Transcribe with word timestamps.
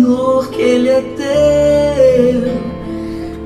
Senhor, 0.00 0.48
que 0.48 0.62
Ele 0.62 0.88
é 0.88 1.02
teu. 1.14 2.40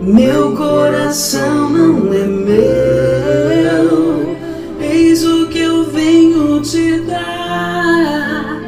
Meu 0.00 0.54
coração 0.54 1.68
não 1.68 2.15
é 2.15 2.25
meu. 2.27 4.36
Eis 4.81 5.27
o 5.27 5.49
que 5.49 5.59
eu 5.59 5.90
venho 5.90 6.63
te 6.63 7.00
dar. 7.00 8.62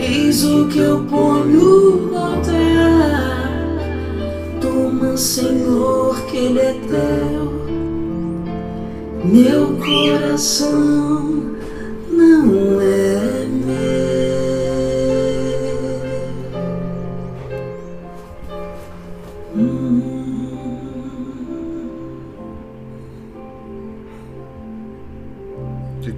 Eis 0.00 0.44
o 0.44 0.66
que 0.66 0.80
eu 0.80 1.04
ponho 1.04 2.10
no 2.10 2.18
altar. 2.18 3.48
Toma, 4.60 5.16
Senhor, 5.16 6.20
que 6.26 6.36
Ele 6.36 6.58
é 6.58 6.74
teu. 6.88 7.54
Meu 9.24 9.76
coração 9.76 11.44
não 12.10 12.80
é 12.80 13.46
meu. 13.46 14.33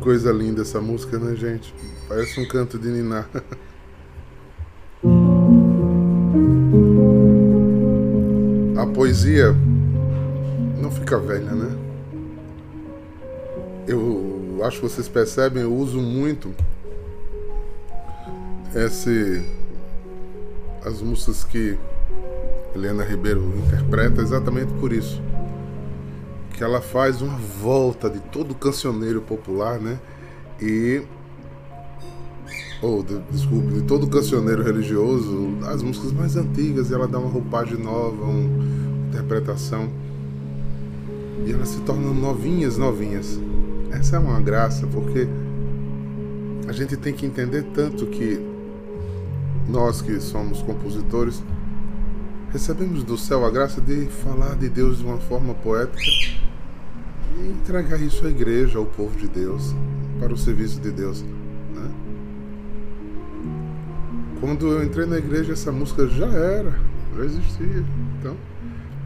Coisa 0.07 0.31
linda 0.31 0.63
essa 0.63 0.81
música, 0.81 1.19
né, 1.19 1.35
gente? 1.35 1.75
Parece 2.09 2.39
um 2.39 2.47
canto 2.47 2.79
de 2.79 2.87
Niná. 2.87 3.27
A 8.81 8.87
poesia 8.87 9.53
não 10.81 10.93
fica 10.93 11.19
velha, 11.19 11.51
né? 11.51 11.77
Eu 13.89 14.61
acho 14.63 14.77
que 14.77 14.85
vocês 14.85 15.09
percebem, 15.09 15.65
eu 15.65 15.75
uso 15.75 15.99
muito 16.01 16.55
esse 18.77 19.45
as 20.85 21.03
músicas 21.03 21.43
que 21.43 21.77
Helena 22.77 23.03
Ribeiro 23.03 23.43
interpreta 23.57 24.23
exatamente 24.23 24.73
por 24.75 24.93
isso. 24.93 25.21
Que 26.57 26.65
ela 26.65 26.81
faz 26.81 27.21
uma 27.21 27.37
volta 27.37 28.09
de 28.09 28.19
todo 28.19 28.53
o 28.53 28.55
cancioneiro 28.55 29.21
popular, 29.21 29.79
né? 29.79 30.01
E. 30.61 31.03
Ou, 32.81 33.03
de, 33.03 33.19
desculpe, 33.31 33.73
de 33.75 33.83
todo 33.83 34.07
cancioneiro 34.09 34.63
religioso, 34.63 35.59
as 35.67 35.83
músicas 35.83 36.13
mais 36.13 36.35
antigas, 36.35 36.91
ela 36.91 37.07
dá 37.07 37.19
uma 37.19 37.29
roupagem 37.29 37.77
nova, 37.77 38.23
uma 38.25 38.65
interpretação. 39.09 39.91
E 41.47 41.53
elas 41.53 41.69
se 41.69 41.81
tornam 41.81 42.15
novinhas, 42.15 42.79
novinhas. 42.79 43.39
Essa 43.91 44.17
é 44.17 44.19
uma 44.19 44.41
graça, 44.41 44.87
porque 44.87 45.29
a 46.67 46.73
gente 46.73 46.97
tem 46.97 47.13
que 47.13 47.27
entender 47.27 47.65
tanto 47.75 48.07
que 48.07 48.41
nós 49.69 50.01
que 50.01 50.21
somos 50.21 50.63
compositores 50.63 51.43
recebemos 52.51 53.05
do 53.05 53.19
céu 53.19 53.45
a 53.45 53.51
graça 53.51 53.81
de 53.81 54.07
falar 54.07 54.55
de 54.57 54.69
Deus 54.69 54.99
de 54.99 55.05
uma 55.05 55.19
forma 55.19 55.55
poética 55.55 56.03
e 57.37 57.49
entregar 57.49 58.01
isso 58.01 58.27
à 58.27 58.31
igreja, 58.31 58.79
ao 58.79 58.87
povo 58.87 59.17
de 59.17 59.29
Deus, 59.29 59.75
para 60.19 60.33
o 60.33 60.37
serviço 60.37 60.81
de 60.81 60.91
Deus. 60.91 61.23
Né? 61.23 61.91
Quando 64.41 64.67
eu 64.67 64.85
entrei 64.85 65.07
na 65.07 65.19
igreja, 65.19 65.53
essa 65.53 65.71
música 65.71 66.07
já 66.09 66.27
era, 66.27 66.79
já 67.17 67.25
existia. 67.25 67.85
Então, 68.19 68.37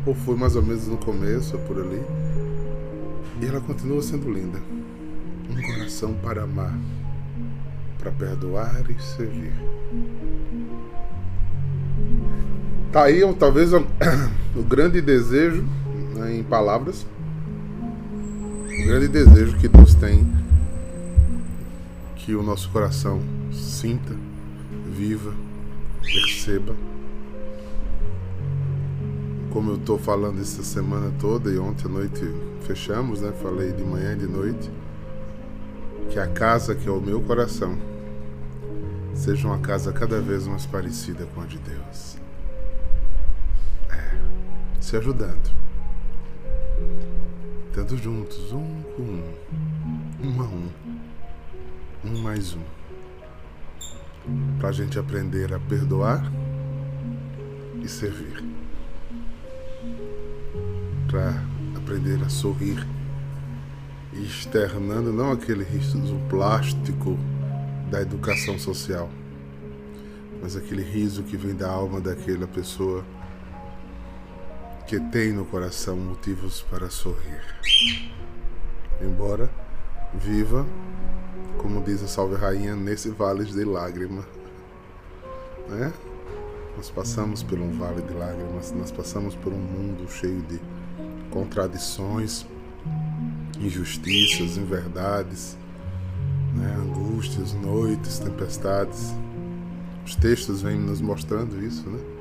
ou 0.06 0.14
foi 0.14 0.36
mais 0.36 0.56
ou 0.56 0.62
menos 0.62 0.86
no 0.86 0.96
começo, 0.96 1.56
ou 1.56 1.62
por 1.64 1.78
ali. 1.78 2.02
E 3.40 3.46
ela 3.46 3.60
continua 3.60 4.02
sendo 4.02 4.30
linda. 4.30 4.58
Um 5.50 5.62
coração 5.62 6.14
para 6.22 6.42
amar, 6.42 6.78
para 7.98 8.10
perdoar 8.12 8.84
e 8.88 9.02
servir. 9.02 9.52
Tá 12.92 13.04
aí 13.04 13.20
talvez 13.38 13.72
o, 14.54 14.62
grande 14.62 15.00
desejo, 15.00 15.64
né, 16.14 16.36
em 16.36 16.42
palavras, 16.42 17.06
o 18.80 18.86
grande 18.86 19.08
desejo 19.08 19.58
que 19.58 19.68
Deus 19.68 19.94
tem 19.94 20.26
que 22.16 22.34
o 22.34 22.42
nosso 22.42 22.70
coração 22.70 23.20
sinta, 23.52 24.14
viva, 24.90 25.34
perceba. 26.02 26.74
Como 29.50 29.72
eu 29.72 29.76
estou 29.76 29.98
falando 29.98 30.40
essa 30.40 30.62
semana 30.62 31.12
toda 31.20 31.50
e 31.50 31.58
ontem 31.58 31.86
à 31.86 31.88
noite 31.88 32.20
fechamos, 32.66 33.20
né? 33.20 33.32
Falei 33.42 33.72
de 33.72 33.82
manhã 33.82 34.12
e 34.12 34.16
de 34.16 34.26
noite. 34.26 34.70
Que 36.08 36.18
a 36.18 36.26
casa 36.26 36.74
que 36.74 36.88
é 36.88 36.92
o 36.92 37.00
meu 37.00 37.20
coração 37.20 37.76
seja 39.14 39.46
uma 39.46 39.58
casa 39.58 39.92
cada 39.92 40.20
vez 40.20 40.46
mais 40.46 40.64
parecida 40.64 41.26
com 41.34 41.42
a 41.42 41.46
de 41.46 41.58
Deus. 41.58 42.16
É, 43.90 44.16
se 44.80 44.96
ajudando. 44.96 45.50
Tendo 47.72 47.96
juntos, 47.96 48.52
um 48.52 48.82
com 48.96 49.02
um, 49.02 49.22
um 50.24 50.40
a 50.40 50.44
um, 50.44 50.68
um 52.04 52.18
mais 52.20 52.52
um. 52.54 52.62
Para 54.58 54.70
a 54.70 54.72
gente 54.72 54.98
aprender 54.98 55.54
a 55.54 55.60
perdoar 55.60 56.20
e 57.80 57.86
servir. 57.86 58.42
Para 61.08 61.44
aprender 61.76 62.20
a 62.24 62.28
sorrir 62.28 62.84
e 64.14 64.24
externando 64.24 65.12
não 65.12 65.30
aquele 65.30 65.62
riso 65.62 66.00
plástico 66.28 67.16
da 67.88 68.02
educação 68.02 68.58
social, 68.58 69.08
mas 70.42 70.56
aquele 70.56 70.82
riso 70.82 71.22
que 71.22 71.36
vem 71.36 71.54
da 71.54 71.70
alma 71.70 72.00
daquela 72.00 72.48
pessoa 72.48 73.04
que 74.90 74.98
tem 74.98 75.30
no 75.30 75.44
coração 75.44 75.96
motivos 75.96 76.62
para 76.68 76.90
sorrir. 76.90 77.40
Embora 79.00 79.48
viva, 80.12 80.66
como 81.58 81.80
diz 81.80 82.02
a 82.02 82.08
Salve 82.08 82.34
Rainha, 82.34 82.74
nesse 82.74 83.08
vale 83.08 83.44
de 83.44 83.64
lágrima, 83.64 84.26
né? 85.68 85.92
Nós 86.76 86.90
passamos 86.90 87.40
por 87.40 87.56
um 87.60 87.70
vale 87.78 88.02
de 88.02 88.12
lágrimas, 88.12 88.72
nós 88.72 88.90
passamos 88.90 89.36
por 89.36 89.52
um 89.52 89.58
mundo 89.58 90.10
cheio 90.10 90.42
de 90.42 90.60
contradições, 91.30 92.44
injustiças, 93.60 94.56
inverdades, 94.56 95.56
né? 96.52 96.74
angústias, 96.80 97.52
noites, 97.54 98.18
tempestades. 98.18 99.14
Os 100.04 100.16
textos 100.16 100.62
vêm 100.62 100.80
nos 100.80 101.00
mostrando 101.00 101.64
isso, 101.64 101.88
né? 101.88 102.19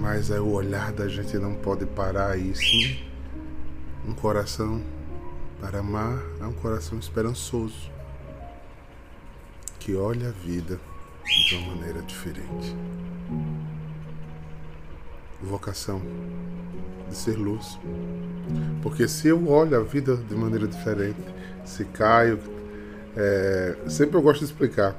Mas 0.00 0.30
é 0.30 0.40
o 0.40 0.50
olhar 0.52 0.92
da 0.92 1.06
gente 1.06 1.36
não 1.36 1.54
pode 1.54 1.84
parar 1.84 2.30
aí, 2.30 2.56
sim. 2.56 2.98
Um 4.08 4.14
coração 4.14 4.80
para 5.60 5.80
amar 5.80 6.18
é 6.40 6.44
um 6.44 6.54
coração 6.54 6.98
esperançoso 6.98 7.90
que 9.78 9.94
olha 9.94 10.28
a 10.28 10.32
vida 10.32 10.80
de 11.48 11.54
uma 11.54 11.76
maneira 11.76 12.00
diferente. 12.00 12.74
Vocação 15.42 16.00
de 17.10 17.14
ser 17.14 17.36
luz. 17.36 17.78
Porque 18.82 19.06
se 19.06 19.28
eu 19.28 19.48
olho 19.48 19.78
a 19.78 19.82
vida 19.82 20.16
de 20.16 20.34
maneira 20.34 20.66
diferente, 20.66 21.20
se 21.66 21.84
caio, 21.84 22.40
é, 23.14 23.76
sempre 23.86 24.16
eu 24.16 24.22
gosto 24.22 24.38
de 24.40 24.46
explicar. 24.46 24.96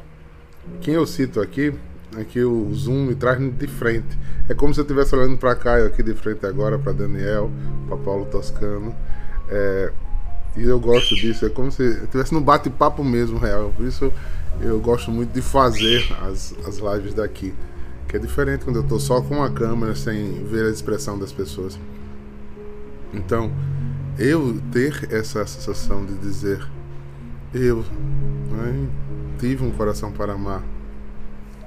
Quem 0.80 0.94
eu 0.94 1.08
cito 1.08 1.42
aqui, 1.42 1.74
aqui 2.18 2.44
o 2.44 2.74
zoom 2.74 3.06
me 3.06 3.16
traz 3.16 3.40
de 3.40 3.68
frente. 3.68 4.18
É 4.50 4.54
como 4.54 4.74
se 4.74 4.80
eu 4.80 4.84
estivesse 4.84 5.16
olhando 5.16 5.38
para 5.38 5.80
eu 5.80 5.88
aqui 5.88 6.04
de 6.04 6.14
frente 6.14 6.46
agora, 6.46 6.78
para 6.78 6.92
Daniel, 6.92 7.50
para 7.88 7.98
Paulo 7.98 8.26
Toscano. 8.26 8.96
É, 9.50 9.92
e 10.56 10.64
eu 10.64 10.80
gosto 10.80 11.16
disso, 11.16 11.46
é 11.46 11.50
como 11.50 11.72
se 11.72 11.82
eu 11.82 12.04
estivesse 12.04 12.34
no 12.34 12.42
bate-papo 12.42 13.04
mesmo, 13.04 13.38
real. 13.38 13.72
Por 13.76 13.86
isso 13.86 14.12
eu 14.62 14.80
gosto 14.80 15.10
muito 15.12 15.32
de 15.32 15.42
fazer 15.42 16.06
as, 16.22 16.54
as 16.66 16.78
lives 16.78 17.14
daqui. 17.14 17.54
Que 18.08 18.18
é 18.18 18.20
diferente 18.20 18.66
quando 18.66 18.76
eu 18.78 18.82
estou 18.82 19.00
só 19.00 19.22
com 19.22 19.42
a 19.42 19.50
câmera, 19.50 19.96
sem 19.96 20.44
ver 20.44 20.66
a 20.66 20.70
expressão 20.70 21.18
das 21.18 21.32
pessoas. 21.32 21.80
Então, 23.14 23.52
eu 24.20 24.62
ter 24.72 25.08
essa 25.12 25.46
sensação 25.46 26.06
de 26.06 26.14
dizer, 26.16 26.66
eu 27.54 27.86
né, 28.52 28.90
tive 29.40 29.64
um 29.64 29.72
coração 29.72 30.12
para 30.12 30.34
amar. 30.34 30.62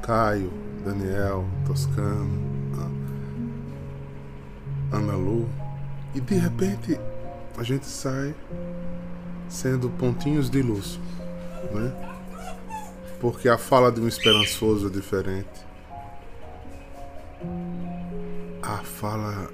Caio, 0.04 0.52
Daniel, 0.84 1.46
Toscano, 1.66 2.28
Ana 4.92 5.14
Lu. 5.14 5.48
E 6.14 6.20
de 6.20 6.34
repente 6.34 7.00
a 7.56 7.62
gente 7.62 7.86
sai 7.86 8.34
sendo 9.48 9.88
pontinhos 9.88 10.50
de 10.50 10.60
luz, 10.60 11.00
né? 11.72 11.90
Porque 13.18 13.48
a 13.48 13.56
fala 13.56 13.90
de 13.90 13.98
um 13.98 14.06
esperançoso 14.06 14.88
é 14.88 14.90
diferente. 14.90 15.64
A 18.62 18.78
fala 18.84 19.48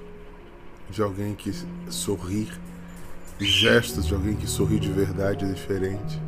de 0.89 1.01
alguém 1.01 1.33
que 1.33 1.53
sorri, 1.89 2.51
gestos 3.39 4.05
de 4.05 4.13
alguém 4.13 4.35
que 4.35 4.47
sorri 4.47 4.81
de 4.81 4.91
verdade 4.91 5.45
é 5.45 5.47
diferente. 5.47 6.21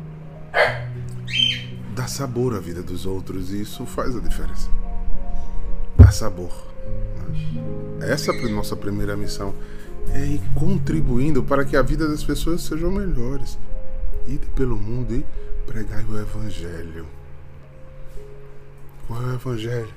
Dá 1.94 2.08
sabor 2.08 2.54
à 2.56 2.58
vida 2.58 2.82
dos 2.82 3.06
outros 3.06 3.52
e 3.52 3.62
isso 3.62 3.86
faz 3.86 4.16
a 4.16 4.20
diferença. 4.20 4.68
dar 5.96 6.12
sabor. 6.12 6.50
Essa 8.00 8.32
é 8.32 8.44
a 8.44 8.48
nossa 8.48 8.74
primeira 8.74 9.16
missão. 9.16 9.54
É 10.12 10.26
ir 10.26 10.42
contribuindo 10.56 11.42
para 11.44 11.64
que 11.64 11.76
a 11.76 11.82
vida 11.82 12.08
das 12.08 12.24
pessoas 12.24 12.62
sejam 12.62 12.90
melhores. 12.90 13.56
Ir 14.26 14.40
pelo 14.56 14.76
mundo 14.76 15.14
e 15.14 15.24
pregar 15.66 16.04
o 16.10 16.18
Evangelho. 16.18 17.06
Qual 19.06 19.22
é 19.22 19.26
o 19.26 19.34
Evangelho? 19.34 19.94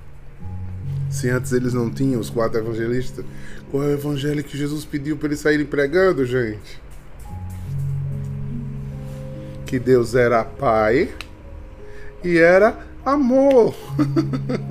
Se 1.09 1.29
antes 1.29 1.51
eles 1.51 1.73
não 1.73 1.89
tinham 1.89 2.21
os 2.21 2.29
quatro 2.29 2.59
evangelistas, 2.59 3.25
qual 3.71 3.83
é 3.83 3.88
o 3.88 3.93
Evangelho 3.93 4.43
que 4.43 4.55
Jesus 4.55 4.85
pediu 4.85 5.17
para 5.17 5.29
eles 5.29 5.39
saírem 5.39 5.65
pregando, 5.65 6.23
gente? 6.25 6.79
Que 9.65 9.79
Deus 9.79 10.13
era 10.13 10.45
Pai 10.45 11.11
e 12.27 12.38
era 12.38 12.77
amor. 13.06 13.74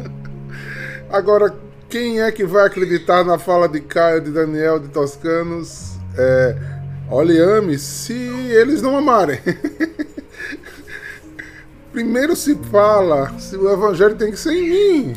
Agora, 1.10 1.54
quem 1.88 2.20
é 2.20 2.30
que 2.30 2.44
vai 2.44 2.66
acreditar 2.66 3.24
na 3.24 3.38
fala 3.38 3.68
de 3.68 3.80
Caio, 3.80 4.20
de 4.20 4.30
Daniel, 4.30 4.78
de 4.78 4.88
Toscanos? 4.88 5.94
É, 6.18 6.56
olhe, 7.10 7.38
ame 7.38 7.78
se 7.78 8.12
eles 8.12 8.82
não 8.82 8.96
amarem. 8.96 9.40
Primeiro 11.92 12.36
se 12.36 12.54
fala 12.70 13.38
se 13.38 13.56
o 13.56 13.72
evangelho 13.72 14.16
tem 14.16 14.30
que 14.30 14.38
ser 14.38 14.52
em 14.52 14.68
mim. 14.68 15.16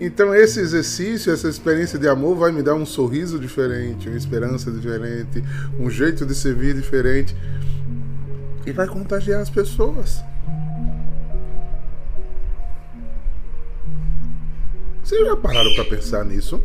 Então 0.00 0.34
esse 0.34 0.60
exercício, 0.60 1.32
essa 1.32 1.48
experiência 1.48 1.98
de 1.98 2.08
amor 2.08 2.36
vai 2.36 2.52
me 2.52 2.62
dar 2.62 2.74
um 2.74 2.86
sorriso 2.86 3.38
diferente, 3.38 4.08
uma 4.08 4.16
esperança 4.16 4.70
diferente, 4.70 5.44
um 5.78 5.90
jeito 5.90 6.24
de 6.24 6.34
servir 6.34 6.74
diferente 6.74 7.36
e 8.66 8.72
vai 8.72 8.86
contagiar 8.86 9.40
as 9.40 9.48
pessoas. 9.48 10.22
Vocês 15.06 15.24
já 15.24 15.36
pararam 15.36 15.72
para 15.72 15.84
pensar 15.84 16.24
nisso? 16.24 16.60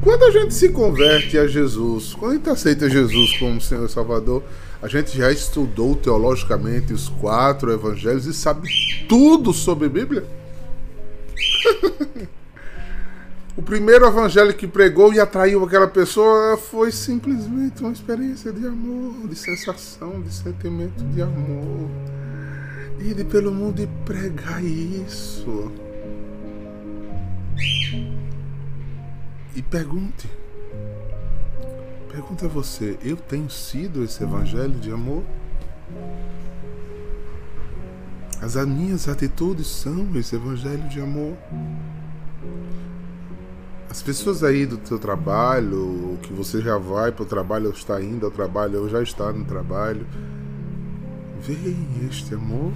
Quando 0.00 0.22
a 0.22 0.30
gente 0.30 0.54
se 0.54 0.68
converte 0.68 1.36
a 1.36 1.44
Jesus, 1.44 2.14
quando 2.14 2.30
a 2.30 2.34
gente 2.36 2.48
aceita 2.48 2.88
Jesus 2.88 3.36
como 3.38 3.60
Senhor 3.60 3.86
e 3.86 3.88
Salvador, 3.88 4.44
a 4.80 4.86
gente 4.86 5.18
já 5.18 5.32
estudou 5.32 5.96
teologicamente 5.96 6.92
os 6.92 7.08
quatro 7.08 7.72
evangelhos 7.72 8.26
e 8.26 8.32
sabe 8.32 8.68
tudo 9.08 9.52
sobre 9.52 9.88
Bíblia? 9.88 10.24
o 13.58 13.62
primeiro 13.62 14.06
evangelho 14.06 14.54
que 14.54 14.68
pregou 14.68 15.12
e 15.12 15.18
atraiu 15.18 15.64
aquela 15.64 15.88
pessoa 15.88 16.56
foi 16.56 16.92
simplesmente 16.92 17.82
uma 17.82 17.90
experiência 17.90 18.52
de 18.52 18.64
amor, 18.64 19.26
de 19.26 19.34
sensação, 19.34 20.22
de 20.22 20.32
sentimento 20.32 21.02
de 21.02 21.20
amor. 21.20 21.90
Ir 23.00 23.24
pelo 23.24 23.50
mundo 23.50 23.82
e 23.82 23.88
pregar 24.04 24.64
isso. 24.64 25.72
E 29.54 29.62
pergunte. 29.62 30.28
Pergunta 32.10 32.46
a 32.46 32.48
você: 32.48 32.98
eu 33.02 33.16
tenho 33.16 33.48
sido 33.50 34.04
esse 34.04 34.22
evangelho 34.22 34.74
de 34.74 34.90
amor? 34.90 35.22
As 38.40 38.54
minhas 38.66 39.08
atitudes 39.08 39.66
são 39.66 40.08
esse 40.14 40.36
evangelho 40.36 40.86
de 40.88 41.00
amor? 41.00 41.36
As 43.88 44.02
pessoas 44.02 44.44
aí 44.44 44.66
do 44.66 44.76
teu 44.76 44.98
trabalho, 44.98 46.18
que 46.22 46.32
você 46.32 46.60
já 46.60 46.76
vai 46.76 47.10
para 47.10 47.22
o 47.22 47.26
trabalho, 47.26 47.66
ou 47.66 47.72
está 47.72 48.00
indo 48.00 48.26
ao 48.26 48.30
trabalho, 48.30 48.82
ou 48.82 48.88
já 48.90 49.02
está 49.02 49.32
no 49.32 49.44
trabalho, 49.46 50.06
veem 51.40 52.06
este 52.10 52.34
amor? 52.34 52.72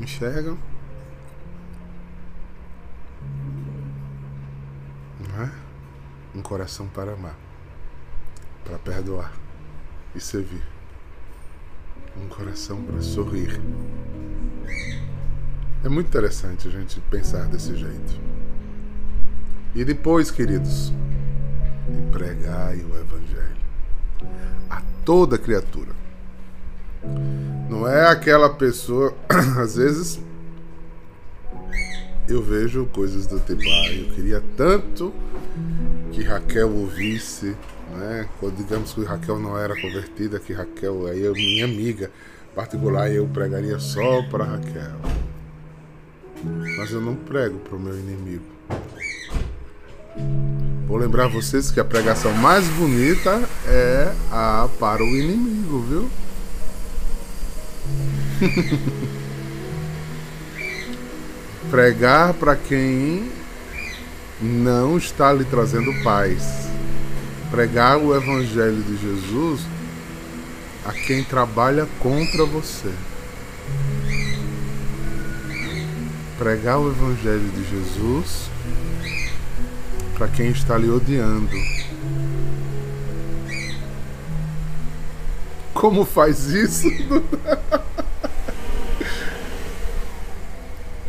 Enxergam? 0.00 0.56
Não 5.28 5.42
é? 5.42 5.50
Um 6.34 6.42
coração 6.42 6.88
para 6.88 7.12
amar, 7.12 7.36
para 8.64 8.78
perdoar 8.78 9.32
e 10.14 10.20
servir, 10.20 10.62
um 12.16 12.28
coração 12.28 12.82
para 12.82 13.00
sorrir. 13.00 13.60
É 15.84 15.88
muito 15.88 16.08
interessante 16.08 16.66
a 16.66 16.70
gente 16.70 17.00
pensar 17.02 17.46
desse 17.46 17.76
jeito. 17.76 18.20
E 19.74 19.84
depois, 19.84 20.30
queridos, 20.30 20.92
pregai 22.10 22.78
o 22.78 22.96
Evangelho 22.96 23.56
a 24.70 24.82
toda 25.04 25.36
criatura. 25.36 25.92
Não 27.68 27.86
é 27.86 28.08
aquela 28.08 28.48
pessoa, 28.48 29.14
às 29.58 29.76
vezes 29.76 30.20
eu 32.28 32.42
vejo 32.42 32.86
coisas 32.86 33.26
do 33.26 33.38
tipo, 33.40 33.60
ah, 33.60 33.92
eu 33.92 34.14
queria 34.14 34.42
tanto 34.56 35.12
que 36.14 36.22
Raquel 36.22 36.70
ouvisse, 36.70 37.56
né? 37.90 38.28
Digamos 38.56 38.92
que 38.92 39.02
Raquel 39.04 39.40
não 39.40 39.58
era 39.58 39.74
convertida, 39.80 40.38
que 40.38 40.52
Raquel, 40.52 41.08
aí 41.08 41.22
eu, 41.22 41.32
minha 41.32 41.64
amiga 41.64 42.10
particular, 42.54 43.10
eu 43.10 43.26
pregaria 43.26 43.80
só 43.80 44.22
para 44.30 44.44
Raquel. 44.44 44.94
Mas 46.78 46.92
eu 46.92 47.00
não 47.00 47.16
prego 47.16 47.58
para 47.58 47.74
o 47.76 47.80
meu 47.80 47.98
inimigo. 47.98 48.44
Vou 50.86 50.96
lembrar 50.96 51.26
vocês 51.26 51.72
que 51.72 51.80
a 51.80 51.84
pregação 51.84 52.32
mais 52.32 52.68
bonita 52.68 53.42
é 53.66 54.12
a 54.30 54.68
para 54.78 55.02
o 55.02 55.06
inimigo, 55.06 55.80
viu? 55.80 56.08
Pregar 61.70 62.34
para 62.34 62.54
quem 62.54 63.32
não 64.40 64.96
está 64.96 65.32
lhe 65.32 65.44
trazendo 65.44 65.92
paz. 66.02 66.68
Pregar 67.50 67.98
o 67.98 68.14
Evangelho 68.14 68.82
de 68.82 68.96
Jesus 68.96 69.60
a 70.84 70.92
quem 70.92 71.22
trabalha 71.22 71.86
contra 72.00 72.44
você. 72.44 72.92
Pregar 76.38 76.78
o 76.78 76.90
Evangelho 76.90 77.48
de 77.50 77.70
Jesus 77.70 78.50
para 80.14 80.28
quem 80.28 80.50
está 80.50 80.76
lhe 80.78 80.90
odiando. 80.90 81.56
Como 85.72 86.04
faz 86.04 86.46
isso? 86.46 86.88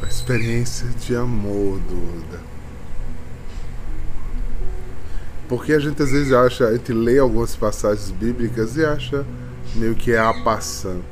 a 0.02 0.08
experiência 0.08 0.88
de 0.90 1.16
amor, 1.16 1.80
Duda. 1.80 2.55
Porque 5.48 5.74
a 5.74 5.80
gente 5.80 6.02
às 6.02 6.12
vezes 6.12 6.34
acha, 6.34 6.68
a 6.68 6.74
gente 6.74 6.92
lê 6.92 7.20
algumas 7.20 7.56
passagens 7.56 8.12
bíblicas 8.12 8.76
e 8.78 8.86
acha 8.86 9.26
meio 9.76 9.96
que 9.96 10.12
é 10.12 10.20
a 10.20 10.34
passando. 10.44 11.04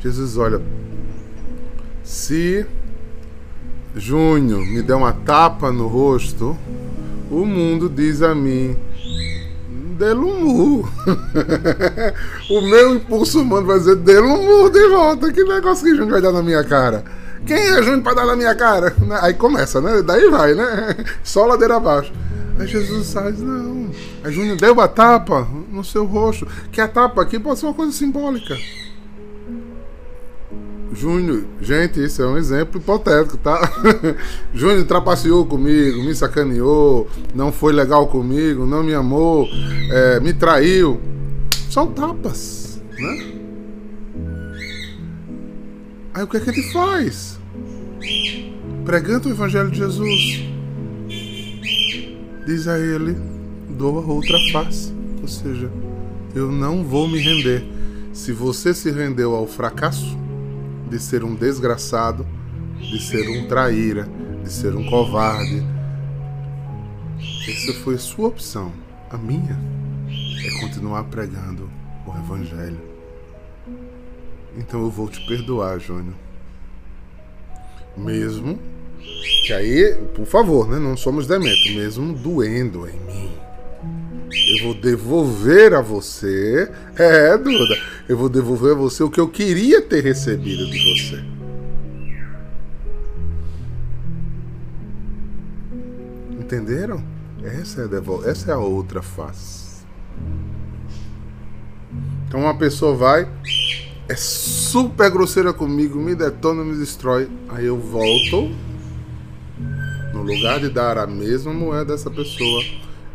Jesus, 0.00 0.36
olha, 0.36 0.60
se 2.02 2.66
Júnior 3.94 4.60
me 4.66 4.82
der 4.82 4.94
uma 4.94 5.12
tapa 5.12 5.70
no 5.70 5.86
rosto, 5.86 6.56
o 7.30 7.44
mundo 7.44 7.88
diz 7.88 8.22
a 8.22 8.34
mim, 8.34 8.76
Delumu. 9.98 10.88
o 12.50 12.60
meu 12.62 12.96
impulso 12.96 13.40
humano 13.40 13.66
vai 13.66 13.78
dizer 13.78 13.96
Delumu 13.96 14.68
de 14.70 14.88
volta. 14.88 15.32
Que 15.32 15.44
negócio 15.44 15.84
que 15.84 15.94
Júnior 15.94 16.10
vai 16.10 16.22
dar 16.22 16.32
na 16.32 16.42
minha 16.42 16.64
cara? 16.64 17.04
Quem 17.46 17.56
é 17.56 17.82
Júnior 17.82 18.02
para 18.02 18.14
dar 18.14 18.26
na 18.26 18.36
minha 18.36 18.54
cara? 18.54 18.94
Aí 19.22 19.34
começa, 19.34 19.80
né? 19.80 20.02
Daí 20.02 20.28
vai, 20.28 20.54
né? 20.54 20.96
Só 21.22 21.46
ladeira 21.46 21.76
abaixo. 21.76 22.12
Aí 22.62 22.68
Jesus 22.68 23.12
faz, 23.12 23.40
não. 23.40 23.90
Aí 24.22 24.32
Júnior 24.32 24.56
deu 24.56 24.72
uma 24.72 24.86
tapa 24.86 25.48
no 25.70 25.82
seu 25.82 26.04
rosto. 26.04 26.46
Que 26.70 26.80
a 26.80 26.86
tapa 26.86 27.20
aqui 27.20 27.38
pode 27.38 27.58
ser 27.58 27.66
uma 27.66 27.74
coisa 27.74 27.90
simbólica. 27.90 28.56
Júnior, 30.92 31.44
gente, 31.60 32.04
isso 32.04 32.22
é 32.22 32.26
um 32.26 32.36
exemplo 32.36 32.80
hipotético, 32.80 33.36
tá? 33.38 33.58
Júnior 34.54 34.84
trapaceou 34.84 35.44
comigo, 35.44 36.04
me 36.04 36.14
sacaneou, 36.14 37.08
não 37.34 37.50
foi 37.50 37.72
legal 37.72 38.06
comigo, 38.06 38.66
não 38.66 38.84
me 38.84 38.94
amou, 38.94 39.48
é, 39.90 40.20
me 40.20 40.32
traiu. 40.32 41.00
São 41.68 41.88
tapas, 41.88 42.80
né? 42.96 43.32
Aí 46.14 46.22
o 46.22 46.26
que 46.28 46.36
é 46.36 46.40
que 46.40 46.50
ele 46.50 46.62
faz? 46.72 47.40
Pregando 48.84 49.28
o 49.28 49.32
Evangelho 49.32 49.70
de 49.70 49.78
Jesus 49.78 50.52
diz 52.46 52.68
a 52.68 52.78
ele: 52.78 53.16
doa 53.70 54.00
outra 54.04 54.38
face. 54.52 54.92
Ou 55.20 55.28
seja, 55.28 55.70
eu 56.34 56.50
não 56.50 56.84
vou 56.84 57.08
me 57.08 57.18
render. 57.18 57.64
Se 58.12 58.32
você 58.32 58.74
se 58.74 58.90
rendeu 58.90 59.34
ao 59.34 59.46
fracasso 59.46 60.18
de 60.90 60.98
ser 60.98 61.24
um 61.24 61.34
desgraçado, 61.34 62.26
de 62.78 63.00
ser 63.00 63.28
um 63.28 63.48
traíra, 63.48 64.08
de 64.42 64.52
ser 64.52 64.74
um 64.74 64.84
covarde, 64.84 65.62
essa 67.48 67.72
foi 67.82 67.96
sua 67.98 68.28
opção. 68.28 68.72
A 69.10 69.16
minha 69.16 69.58
é 70.44 70.60
continuar 70.60 71.04
pregando 71.04 71.70
o 72.06 72.10
Evangelho. 72.18 72.80
Então 74.56 74.82
eu 74.82 74.90
vou 74.90 75.08
te 75.08 75.24
perdoar, 75.26 75.78
Júnior. 75.78 76.14
Mesmo 77.96 78.58
Aí, 79.52 79.94
por 80.14 80.26
favor, 80.26 80.68
né? 80.68 80.78
Não 80.78 80.96
somos 80.96 81.26
dementos, 81.26 81.74
mesmo 81.74 82.12
doendo 82.12 82.88
em 82.88 82.98
mim. 83.00 83.32
Eu 84.48 84.64
vou 84.64 84.74
devolver 84.74 85.74
a 85.74 85.82
você. 85.82 86.70
É, 86.96 87.36
Duda. 87.36 87.78
Eu 88.08 88.16
vou 88.16 88.28
devolver 88.28 88.72
a 88.72 88.74
você 88.74 89.02
o 89.02 89.10
que 89.10 89.20
eu 89.20 89.28
queria 89.28 89.82
ter 89.82 90.02
recebido 90.02 90.66
de 90.66 90.78
você. 90.78 91.24
Entenderam? 96.40 97.02
Essa 97.42 97.82
é 97.82 97.84
a, 97.84 97.86
devol 97.86 98.24
essa 98.28 98.50
é 98.50 98.54
a 98.54 98.58
outra 98.58 99.02
face. 99.02 99.84
Então 102.26 102.40
uma 102.40 102.56
pessoa 102.56 102.94
vai, 102.94 103.28
é 104.08 104.16
super 104.16 105.10
grosseira 105.10 105.52
comigo, 105.52 105.98
me 105.98 106.14
detona, 106.14 106.64
me 106.64 106.76
destrói. 106.76 107.28
Aí 107.48 107.66
eu 107.66 107.78
volto. 107.78 108.50
No 110.22 110.32
lugar 110.32 110.60
de 110.60 110.68
dar 110.68 110.98
a 110.98 111.06
mesma 111.06 111.52
moeda 111.52 111.92
a 111.92 111.96
essa 111.96 112.08
pessoa, 112.08 112.62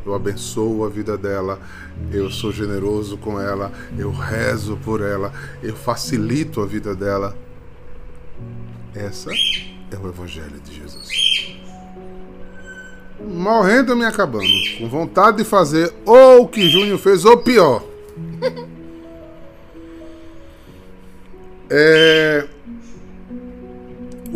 eu 0.05 0.13
abençoo 0.13 0.83
a 0.83 0.89
vida 0.89 1.17
dela, 1.17 1.57
eu 2.11 2.29
sou 2.29 2.51
generoso 2.51 3.17
com 3.17 3.39
ela, 3.39 3.71
eu 3.97 4.11
rezo 4.11 4.75
por 4.83 5.01
ela, 5.01 5.31
eu 5.63 5.73
facilito 5.73 6.59
a 6.59 6.65
vida 6.65 6.93
dela. 6.93 7.33
Essa 8.93 9.31
é 9.31 9.97
o 9.97 10.09
Evangelho 10.09 10.59
de 10.59 10.75
Jesus. 10.75 11.07
Morrendo 13.25 13.95
me 13.95 14.03
acabando, 14.03 14.45
com 14.77 14.89
vontade 14.89 15.37
de 15.37 15.45
fazer 15.45 15.93
ou 16.05 16.43
o 16.43 16.47
que 16.49 16.69
Júnior 16.69 16.99
fez, 16.99 17.23
ou 17.23 17.37
pior. 17.37 17.85
é, 21.71 22.47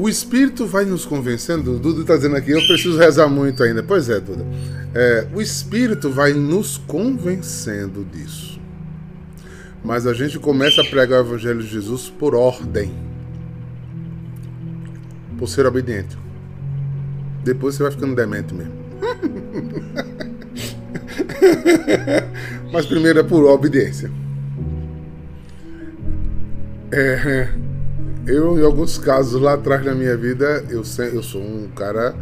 o 0.01 0.09
Espírito 0.09 0.65
vai 0.65 0.83
nos 0.83 1.05
convencendo. 1.05 1.75
O 1.75 1.79
Duda 1.79 2.01
está 2.01 2.15
dizendo 2.15 2.35
aqui, 2.35 2.49
eu 2.49 2.65
preciso 2.65 2.97
rezar 2.97 3.27
muito 3.27 3.61
ainda. 3.61 3.83
Pois 3.83 4.09
é, 4.09 4.19
Duda. 4.19 4.43
É, 4.95 5.27
o 5.31 5.39
Espírito 5.39 6.09
vai 6.09 6.33
nos 6.33 6.75
convencendo 6.75 8.03
disso. 8.03 8.59
Mas 9.83 10.07
a 10.07 10.13
gente 10.13 10.39
começa 10.39 10.81
a 10.81 10.85
pregar 10.85 11.21
o 11.21 11.27
Evangelho 11.27 11.61
de 11.61 11.67
Jesus 11.67 12.09
por 12.09 12.33
ordem. 12.33 12.91
Por 15.37 15.47
ser 15.47 15.67
obediente. 15.67 16.17
Depois 17.43 17.75
você 17.75 17.83
vai 17.83 17.91
ficando 17.91 18.15
demente 18.15 18.55
mesmo. 18.55 18.73
Mas 22.73 22.87
primeiro 22.87 23.19
é 23.19 23.23
por 23.23 23.45
obediência. 23.45 24.09
É, 26.91 27.49
eu, 28.31 28.57
em 28.57 28.63
alguns 28.63 28.97
casos 28.97 29.41
lá 29.41 29.53
atrás 29.53 29.83
da 29.83 29.93
minha 29.93 30.15
vida, 30.15 30.63
eu, 30.69 30.83
eu 31.13 31.23
sou 31.23 31.41
um 31.41 31.67
cara. 31.75 32.15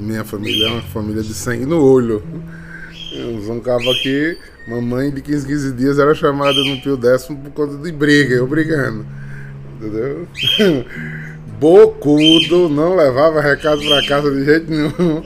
Minha 0.00 0.24
família 0.24 0.66
é 0.66 0.70
uma 0.70 0.82
família 0.82 1.22
de 1.22 1.32
sangue 1.32 1.64
no 1.64 1.80
olho. 1.80 2.22
Eu 3.12 3.40
sou 3.42 3.54
um 3.54 3.60
cabo 3.60 3.88
aqui, 3.90 4.36
mamãe 4.66 5.10
de 5.10 5.20
15, 5.22 5.46
15 5.46 5.72
dias 5.72 5.98
era 5.98 6.14
chamada 6.14 6.58
no 6.64 6.80
pio 6.80 6.96
décimo 6.96 7.38
por 7.38 7.52
conta 7.52 7.76
de 7.76 7.92
briga, 7.92 8.34
eu 8.34 8.46
brigando. 8.46 9.06
Entendeu? 9.76 10.26
Bocudo, 11.60 12.68
não 12.68 12.96
levava 12.96 13.40
recado 13.40 13.80
pra 13.82 14.04
casa 14.06 14.30
de 14.30 14.44
jeito 14.44 14.70
nenhum. 14.70 15.22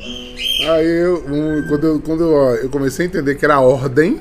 Aí 0.73 0.87
eu, 0.87 1.23
quando, 1.69 1.87
eu, 1.87 2.01
quando 2.01 2.23
eu, 2.23 2.37
eu 2.57 2.69
comecei 2.69 3.07
a 3.07 3.09
entender 3.09 3.37
que 3.37 3.45
era 3.45 3.61
ordem, 3.61 4.21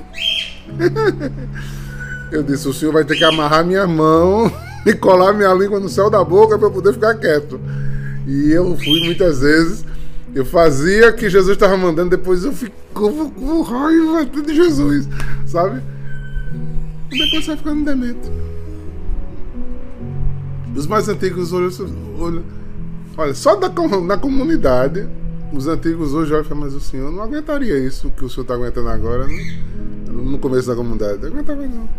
eu 2.32 2.44
disse: 2.44 2.68
o 2.68 2.74
senhor 2.74 2.94
vai 2.94 3.04
ter 3.04 3.18
que 3.18 3.24
amarrar 3.24 3.66
minha 3.66 3.86
mão 3.86 4.50
e 4.86 4.94
colar 4.94 5.34
minha 5.34 5.54
língua 5.54 5.80
no 5.80 5.90
céu 5.90 6.10
da 6.10 6.24
boca 6.24 6.58
para 6.58 6.70
poder 6.70 6.94
ficar 6.94 7.16
quieto. 7.16 7.60
E 8.28 8.52
eu 8.52 8.78
fui 8.78 9.04
muitas 9.04 9.40
vezes, 9.40 9.86
eu 10.34 10.46
fazia 10.46 11.12
que 11.12 11.30
Jesus 11.30 11.56
estava 11.56 11.76
mandando, 11.76 12.12
depois 12.12 12.44
eu 12.44 12.52
ficava 12.52 13.30
com 13.30 13.62
raiva 13.62 14.26
de 14.26 14.56
Jesus, 14.56 15.08
sabe? 15.46 15.82
E 17.12 17.18
depois 17.18 17.46
vai 17.48 17.58
ficando 17.58 17.86
demente. 17.86 18.32
Os 20.76 20.88
mais 20.88 21.08
antigos 21.08 21.54
olham, 21.54 21.70
olham 22.20 22.44
olha, 23.18 23.34
só 23.34 23.56
da, 23.56 23.70
na 24.02 24.18
comunidade, 24.18 25.08
os 25.54 25.68
antigos 25.68 26.14
hoje 26.14 26.34
olham 26.34 26.44
e 26.44 26.48
falam, 26.48 26.64
mas 26.66 26.74
o 26.74 26.80
senhor 26.80 27.12
não 27.12 27.24
aguentaria 27.24 27.78
isso 27.78 28.12
que 28.12 28.26
o 28.26 28.30
senhor 28.30 28.44
está 28.44 28.56
aguentando 28.56 28.90
agora, 28.90 29.26
né? 29.26 29.58
no 30.08 30.40
começo 30.40 30.68
da 30.68 30.76
comunidade. 30.76 31.22
Não 31.22 31.30
aguentava 31.30 31.62
não. 31.62 31.90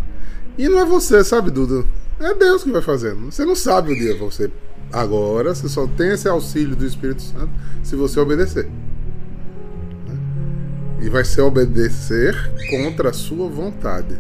E 0.59 0.69
não 0.69 0.79
é 0.81 0.85
você, 0.85 1.23
sabe, 1.23 1.51
Dudu? 1.51 1.87
É 2.19 2.35
Deus 2.35 2.65
que 2.65 2.71
vai 2.71 2.81
fazendo. 2.81 3.31
Você 3.31 3.45
não 3.45 3.55
sabe 3.55 3.93
o 3.93 3.97
dia 3.97 4.17
você 4.17 4.51
agora, 4.93 5.55
você 5.55 5.69
só 5.69 5.87
tem 5.87 6.11
esse 6.11 6.29
auxílio 6.29 6.75
do 6.75 6.87
Espírito 6.87 7.23
Santo 7.23 7.51
se 7.83 7.95
você 7.95 8.19
obedecer. 8.19 8.69
E 11.01 11.11
vai 11.11 11.25
ser 11.25 11.43
obedecer 11.43 12.35
contra 12.71 13.11
a 13.11 13.13
sua 13.13 13.49
vontade. 13.49 14.19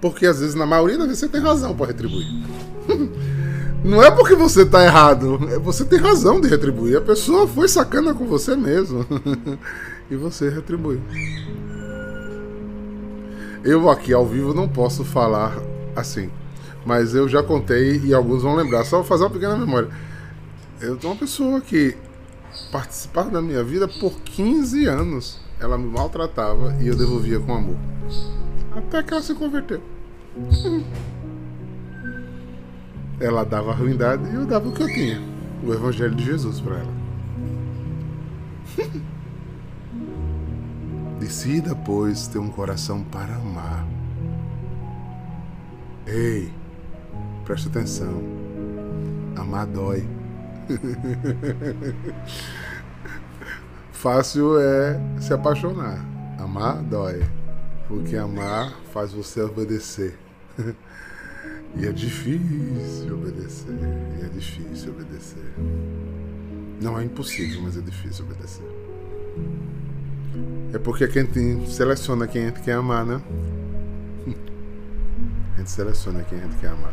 Porque 0.00 0.26
às 0.26 0.40
vezes, 0.40 0.54
na 0.54 0.66
maioria 0.66 0.98
das 0.98 1.06
vezes, 1.06 1.20
você 1.20 1.28
tem 1.28 1.40
razão 1.40 1.74
para 1.74 1.86
retribuir. 1.86 2.26
Não 3.82 4.02
é 4.02 4.10
porque 4.10 4.34
você 4.34 4.62
está 4.62 4.84
errado, 4.84 5.40
é 5.50 5.58
você 5.58 5.86
tem 5.86 5.98
razão 5.98 6.38
de 6.38 6.48
retribuir. 6.48 6.98
A 6.98 7.00
pessoa 7.00 7.46
foi 7.46 7.66
sacana 7.66 8.12
com 8.12 8.26
você 8.26 8.54
mesmo. 8.54 9.06
e 10.10 10.16
você 10.16 10.50
retribui. 10.50 11.00
Eu 13.64 13.88
aqui 13.88 14.12
ao 14.12 14.26
vivo 14.26 14.52
não 14.52 14.68
posso 14.68 15.02
falar 15.02 15.58
assim 15.96 16.30
mas 16.84 17.14
eu 17.14 17.28
já 17.28 17.42
contei 17.42 17.98
e 18.04 18.14
alguns 18.14 18.42
vão 18.42 18.54
lembrar. 18.54 18.84
Só 18.84 18.98
vou 18.98 19.06
fazer 19.06 19.24
uma 19.24 19.30
pequena 19.30 19.56
memória. 19.56 19.88
Eu 20.80 20.96
tenho 20.96 21.12
uma 21.12 21.18
pessoa 21.18 21.60
que 21.60 21.96
participava 22.72 23.30
da 23.30 23.42
minha 23.42 23.62
vida 23.62 23.86
por 23.86 24.12
15 24.20 24.86
anos. 24.86 25.40
Ela 25.58 25.76
me 25.76 25.90
maltratava 25.90 26.74
e 26.80 26.88
eu 26.88 26.96
devolvia 26.96 27.38
com 27.38 27.54
amor. 27.54 27.76
Até 28.72 29.02
que 29.02 29.12
ela 29.12 29.22
se 29.22 29.34
converteu. 29.34 29.80
Ela 33.20 33.44
dava 33.44 33.72
a 33.72 33.74
ruindade 33.74 34.30
e 34.30 34.34
eu 34.34 34.46
dava 34.46 34.66
o 34.70 34.72
que 34.72 34.82
eu 34.82 34.86
tinha. 34.86 35.20
O 35.62 35.74
Evangelho 35.74 36.14
de 36.14 36.24
Jesus 36.24 36.58
para 36.58 36.78
ela. 36.78 36.94
Decida, 41.20 41.76
pois, 41.76 42.26
ter 42.28 42.38
um 42.38 42.48
coração 42.48 43.02
para 43.04 43.34
amar. 43.34 43.86
Ei, 46.06 46.50
Presta 47.50 47.68
atenção. 47.68 48.22
Amar 49.34 49.66
dói. 49.66 50.06
Fácil 53.90 54.60
é 54.60 55.00
se 55.20 55.34
apaixonar. 55.34 55.98
Amar 56.38 56.80
dói. 56.80 57.24
Porque 57.88 58.14
amar 58.14 58.72
faz 58.92 59.12
você 59.12 59.42
obedecer. 59.42 60.16
E 61.76 61.86
é 61.86 61.92
difícil 61.92 63.14
obedecer. 63.14 63.72
E 64.20 64.24
é 64.24 64.28
difícil 64.28 64.90
obedecer. 64.90 65.54
Não 66.80 66.98
é 66.98 67.04
impossível, 67.04 67.62
mas 67.62 67.76
é 67.76 67.80
difícil 67.80 68.24
obedecer. 68.24 68.66
É 70.72 70.78
porque 70.78 71.06
quem 71.06 71.24
tem, 71.24 71.64
seleciona 71.66 72.26
quem 72.26 72.46
gente 72.46 72.60
quer 72.60 72.72
amar, 72.72 73.06
né? 73.06 73.22
Gente 75.60 75.72
seleciona 75.72 76.22
quem 76.22 76.38
a 76.38 76.40
gente 76.40 76.56
quer 76.56 76.68
amar. 76.68 76.90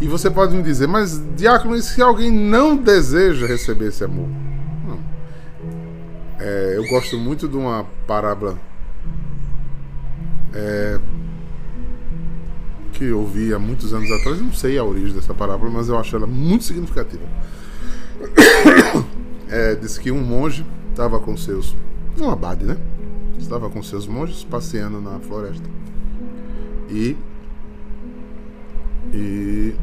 E 0.00 0.06
você 0.06 0.30
pode 0.30 0.54
me 0.54 0.62
dizer, 0.62 0.86
mas 0.86 1.20
diácono, 1.36 1.74
e 1.74 1.82
se 1.82 2.00
alguém 2.00 2.30
não 2.30 2.76
deseja 2.76 3.48
receber 3.48 3.88
esse 3.88 4.04
amor? 4.04 4.28
Não. 4.86 5.00
É, 6.38 6.74
eu 6.76 6.86
gosto 6.86 7.18
muito 7.18 7.48
de 7.48 7.56
uma 7.56 7.84
parábola 8.06 8.56
é, 10.54 11.00
que 12.92 13.06
eu 13.06 13.18
ouvi 13.18 13.52
há 13.52 13.58
muitos 13.58 13.92
anos 13.92 14.08
atrás, 14.08 14.40
não 14.40 14.52
sei 14.52 14.78
a 14.78 14.84
origem 14.84 15.16
dessa 15.16 15.34
parábola, 15.34 15.68
mas 15.68 15.88
eu 15.88 15.98
acho 15.98 16.14
ela 16.14 16.28
muito 16.28 16.62
significativa. 16.62 17.24
É, 19.50 19.74
diz 19.74 19.96
que 19.96 20.12
um 20.12 20.22
monge 20.22 20.62
estava 20.90 21.18
com 21.18 21.34
seus. 21.34 21.74
Um 22.20 22.28
abade, 22.28 22.66
né? 22.66 22.76
Estava 23.38 23.70
com 23.70 23.82
seus 23.82 24.06
monges 24.06 24.44
passeando 24.44 25.00
na 25.00 25.18
floresta. 25.20 25.64
E 26.90 27.16
e 29.12 29.74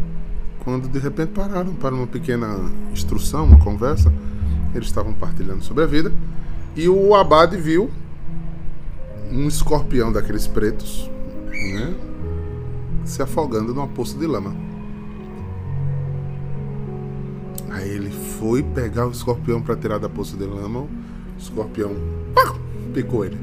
quando 0.64 0.88
de 0.88 1.00
repente 1.00 1.30
pararam 1.30 1.74
para 1.74 1.94
uma 1.94 2.08
pequena 2.08 2.60
instrução, 2.92 3.46
uma 3.46 3.60
conversa, 3.60 4.12
eles 4.74 4.88
estavam 4.88 5.14
partilhando 5.14 5.64
sobre 5.64 5.84
a 5.84 5.88
vida, 5.88 6.12
e 6.76 6.90
o 6.90 7.16
abade 7.16 7.56
viu 7.56 7.90
um 9.32 9.48
escorpião 9.48 10.12
daqueles 10.12 10.48
pretos, 10.48 11.10
né, 11.50 11.94
se 13.04 13.22
afogando 13.22 13.74
numa 13.74 13.88
poça 13.88 14.18
de 14.18 14.26
lama. 14.26 14.56
Aí 17.70 17.90
ele 17.90 18.10
foi 18.40 18.64
pegar 18.64 19.08
o 19.08 19.12
escorpião 19.12 19.62
para 19.62 19.76
tirar 19.76 20.00
da 20.00 20.10
poça 20.10 20.36
de 20.36 20.46
lama, 20.46 20.80
o 20.80 20.90
escorpião 21.38 21.96
picou 22.94 23.26
ele. 23.26 23.38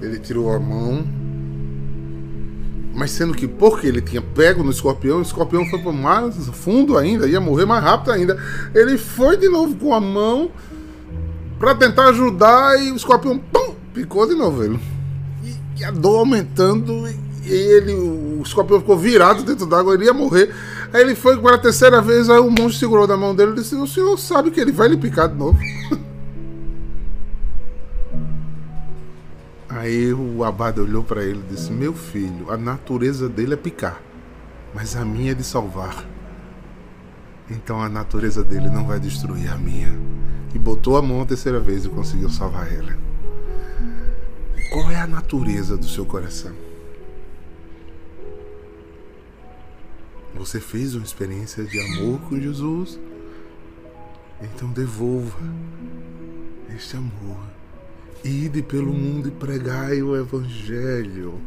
Ele 0.00 0.18
tirou 0.18 0.52
a 0.52 0.60
mão, 0.60 1.04
Mas 2.94 3.10
sendo 3.10 3.34
que 3.34 3.48
porque 3.48 3.86
ele 3.86 4.00
tinha 4.00 4.20
pego 4.20 4.62
no 4.62 4.70
escorpião, 4.70 5.18
o 5.18 5.22
escorpião 5.22 5.64
foi 5.66 5.78
para 5.78 5.92
mais 5.92 6.34
fundo 6.48 6.98
ainda, 6.98 7.26
ia 7.26 7.40
morrer 7.40 7.64
mais 7.64 7.82
rápido 7.82 8.12
ainda. 8.12 8.38
Ele 8.74 8.98
foi 8.98 9.36
de 9.36 9.48
novo 9.48 9.74
com 9.76 9.94
a 9.94 10.00
mão 10.00 10.50
para 11.58 11.74
tentar 11.74 12.08
ajudar 12.08 12.78
e 12.82 12.92
o 12.92 12.96
escorpião 12.96 13.38
pum, 13.38 13.74
picou 13.94 14.26
de 14.26 14.34
novo 14.34 14.62
ele. 14.62 14.78
E, 15.42 15.80
e 15.80 15.84
a 15.84 15.90
dor 15.90 16.18
aumentando 16.18 17.08
e 17.44 17.52
ele, 17.52 17.92
o 17.92 18.42
escorpião 18.44 18.80
ficou 18.80 18.96
virado 18.96 19.42
dentro 19.42 19.66
d'água, 19.66 19.94
ele 19.94 20.04
ia 20.04 20.12
morrer. 20.12 20.54
Aí 20.92 21.00
ele 21.00 21.14
foi 21.14 21.36
para 21.38 21.56
a 21.56 21.58
terceira 21.58 22.00
vez, 22.00 22.28
aí 22.30 22.38
o 22.38 22.50
monstro 22.50 22.74
segurou 22.74 23.06
na 23.06 23.16
mão 23.16 23.34
dele 23.34 23.52
e 23.52 23.54
disse: 23.56 23.74
O 23.74 23.86
senhor 23.86 24.16
sabe 24.18 24.50
que 24.50 24.60
ele 24.60 24.70
vai 24.70 24.88
lhe 24.88 24.96
picar 24.96 25.28
de 25.28 25.36
novo. 25.36 25.58
Aí 29.82 30.14
o 30.14 30.44
abade 30.44 30.80
olhou 30.80 31.02
para 31.02 31.24
ele 31.24 31.40
e 31.40 31.54
disse: 31.54 31.72
Meu 31.72 31.92
filho, 31.92 32.52
a 32.52 32.56
natureza 32.56 33.28
dele 33.28 33.54
é 33.54 33.56
picar, 33.56 34.00
mas 34.72 34.94
a 34.94 35.04
minha 35.04 35.32
é 35.32 35.34
de 35.34 35.42
salvar. 35.42 36.06
Então 37.50 37.82
a 37.82 37.88
natureza 37.88 38.44
dele 38.44 38.70
não 38.70 38.86
vai 38.86 39.00
destruir 39.00 39.50
a 39.50 39.56
minha. 39.56 39.88
E 40.54 40.58
botou 40.58 40.96
a 40.96 41.02
mão 41.02 41.20
a 41.20 41.26
terceira 41.26 41.58
vez 41.58 41.84
e 41.84 41.88
conseguiu 41.88 42.30
salvar 42.30 42.72
ele. 42.72 42.96
Qual 44.70 44.88
é 44.88 45.00
a 45.00 45.06
natureza 45.08 45.76
do 45.76 45.88
seu 45.88 46.06
coração? 46.06 46.52
Você 50.36 50.60
fez 50.60 50.94
uma 50.94 51.04
experiência 51.04 51.64
de 51.64 51.80
amor 51.80 52.20
com 52.20 52.40
Jesus? 52.40 53.00
Então 54.40 54.68
devolva 54.68 55.40
este 56.68 56.96
amor 56.96 57.51
Ide 58.24 58.62
pelo 58.62 58.92
mundo 58.92 59.26
e 59.26 59.30
pregai 59.32 60.00
o 60.00 60.16
Evangelho. 60.16 61.40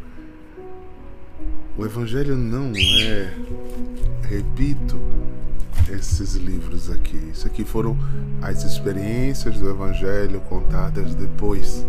O 1.78 1.86
Evangelho 1.86 2.36
não 2.36 2.74
é, 2.76 3.34
repito, 4.28 5.00
esses 5.90 6.34
livros 6.34 6.92
aqui. 6.92 7.16
Isso 7.32 7.48
aqui 7.48 7.64
foram 7.64 7.98
as 8.42 8.66
experiências 8.66 9.58
do 9.58 9.70
Evangelho 9.70 10.42
contadas 10.42 11.16
depois. 11.16 11.86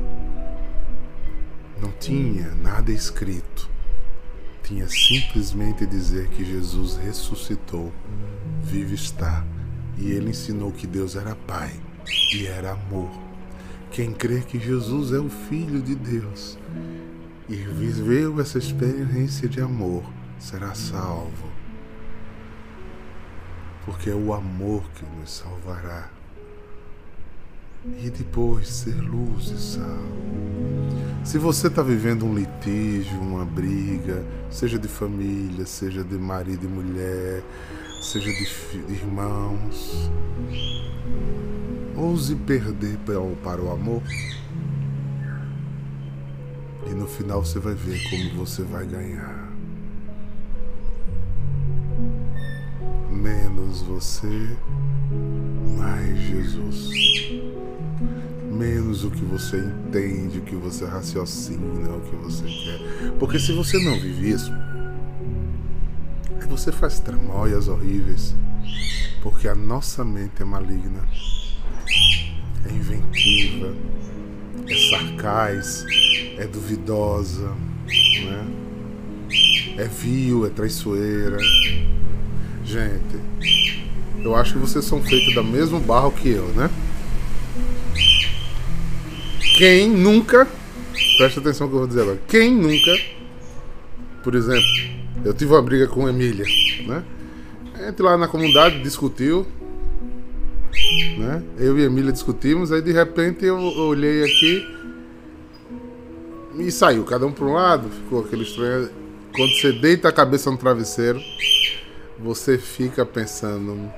Não 1.82 1.90
tinha 1.90 2.54
nada 2.54 2.92
escrito. 2.92 3.68
Tinha 4.62 4.86
simplesmente 4.88 5.84
dizer 5.84 6.28
que 6.28 6.44
Jesus 6.44 6.96
ressuscitou, 6.96 7.92
vive 8.62 8.94
está, 8.94 9.44
e 9.98 10.12
ele 10.12 10.30
ensinou 10.30 10.70
que 10.70 10.86
Deus 10.86 11.16
era 11.16 11.34
Pai 11.34 11.72
e 12.32 12.46
era 12.46 12.70
amor 12.70 13.25
quem 13.90 14.12
crê 14.12 14.40
que 14.40 14.58
Jesus 14.58 15.12
é 15.12 15.18
o 15.18 15.28
Filho 15.28 15.80
de 15.80 15.94
Deus 15.94 16.58
e 17.48 17.54
viveu 17.54 18.40
essa 18.40 18.58
experiência 18.58 19.48
de 19.48 19.60
amor 19.60 20.02
será 20.38 20.74
salvo. 20.74 21.50
Porque 23.84 24.10
é 24.10 24.14
o 24.14 24.34
amor 24.34 24.82
que 24.94 25.04
nos 25.04 25.30
salvará. 25.30 26.10
E 28.02 28.10
depois 28.10 28.68
ser 28.68 29.00
luz 29.00 29.46
e 29.48 29.58
sal. 29.58 30.06
Se 31.24 31.38
você 31.38 31.68
está 31.68 31.82
vivendo 31.82 32.26
um 32.26 32.34
litígio, 32.34 33.18
uma 33.20 33.44
briga, 33.44 34.24
seja 34.50 34.76
de 34.76 34.88
família, 34.88 35.64
seja 35.66 36.02
de 36.02 36.16
marido 36.16 36.64
e 36.64 36.68
mulher, 36.68 37.42
seja 38.02 38.28
de, 38.28 38.86
de 38.86 38.92
irmãos, 38.92 40.10
Ouse 41.96 42.34
perder 42.34 42.98
para 43.42 43.62
o 43.62 43.72
amor. 43.72 44.02
E 46.86 46.90
no 46.90 47.06
final 47.06 47.42
você 47.42 47.58
vai 47.58 47.74
ver 47.74 47.98
como 48.10 48.44
você 48.44 48.62
vai 48.62 48.84
ganhar. 48.84 49.50
Menos 53.10 53.80
você, 53.80 54.58
mais 55.78 56.18
Jesus. 56.18 56.90
Menos 58.52 59.02
o 59.02 59.10
que 59.10 59.24
você 59.24 59.56
entende, 59.56 60.38
o 60.38 60.42
que 60.42 60.54
você 60.54 60.84
raciocina, 60.84 61.96
o 61.96 62.00
que 62.02 62.16
você 62.16 62.44
quer. 62.44 63.12
Porque 63.18 63.38
se 63.38 63.52
você 63.52 63.82
não 63.82 63.98
vive 63.98 64.32
isso, 64.32 64.52
aí 66.38 66.46
você 66.46 66.70
faz 66.70 67.00
tramóias 67.00 67.68
horríveis. 67.68 68.36
Porque 69.22 69.48
a 69.48 69.54
nossa 69.54 70.04
mente 70.04 70.42
é 70.42 70.44
maligna 70.44 71.02
é 72.68 72.72
inventiva, 72.72 73.74
é 74.68 74.90
sarcaz, 74.90 75.84
é 76.38 76.46
duvidosa, 76.46 77.54
né? 78.24 78.46
é 79.78 79.84
vil, 79.84 80.46
é 80.46 80.50
traiçoeira. 80.50 81.38
Gente, 82.64 83.20
eu 84.22 84.34
acho 84.34 84.54
que 84.54 84.58
vocês 84.58 84.84
são 84.84 85.02
feitos 85.02 85.34
da 85.34 85.42
mesmo 85.42 85.78
barro 85.78 86.10
que 86.10 86.28
eu, 86.28 86.46
né? 86.48 86.70
Quem 89.56 89.88
nunca, 89.88 90.46
presta 91.16 91.40
atenção 91.40 91.66
no 91.66 91.70
que 91.70 91.76
eu 91.76 91.78
vou 91.80 91.88
dizer 91.88 92.02
agora, 92.02 92.20
quem 92.28 92.52
nunca, 92.52 92.92
por 94.22 94.34
exemplo, 94.34 94.66
eu 95.24 95.32
tive 95.32 95.52
uma 95.52 95.62
briga 95.62 95.86
com 95.86 96.08
Emília, 96.08 96.44
né? 96.86 97.02
Entre 97.88 98.02
lá 98.02 98.16
na 98.16 98.26
comunidade, 98.26 98.82
discutiu, 98.82 99.46
né? 101.18 101.42
Eu 101.58 101.78
e 101.78 101.82
a 101.82 101.86
Emília 101.86 102.12
discutimos, 102.12 102.72
aí 102.72 102.82
de 102.82 102.92
repente 102.92 103.44
eu 103.44 103.56
olhei 103.56 104.24
aqui 104.24 104.66
e 106.58 106.70
saiu, 106.70 107.04
cada 107.04 107.26
um 107.26 107.32
para 107.32 107.44
um 107.44 107.52
lado, 107.52 107.88
ficou 107.90 108.20
aquele 108.20 108.42
estranho. 108.42 108.88
Quando 109.34 109.52
você 109.52 109.72
deita 109.72 110.08
a 110.08 110.12
cabeça 110.12 110.50
no 110.50 110.56
travesseiro, 110.56 111.20
você 112.18 112.56
fica 112.56 113.04
pensando 113.04 113.92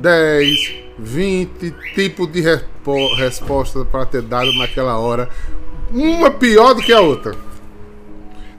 10, 0.00 0.74
20 0.98 1.74
tipos 1.94 2.32
de 2.32 2.40
respo 2.40 3.14
resposta 3.16 3.84
para 3.84 4.06
ter 4.06 4.22
dado 4.22 4.52
naquela 4.54 4.98
hora, 4.98 5.28
uma 5.90 6.30
pior 6.30 6.74
do 6.74 6.82
que 6.82 6.92
a 6.92 7.00
outra. 7.00 7.34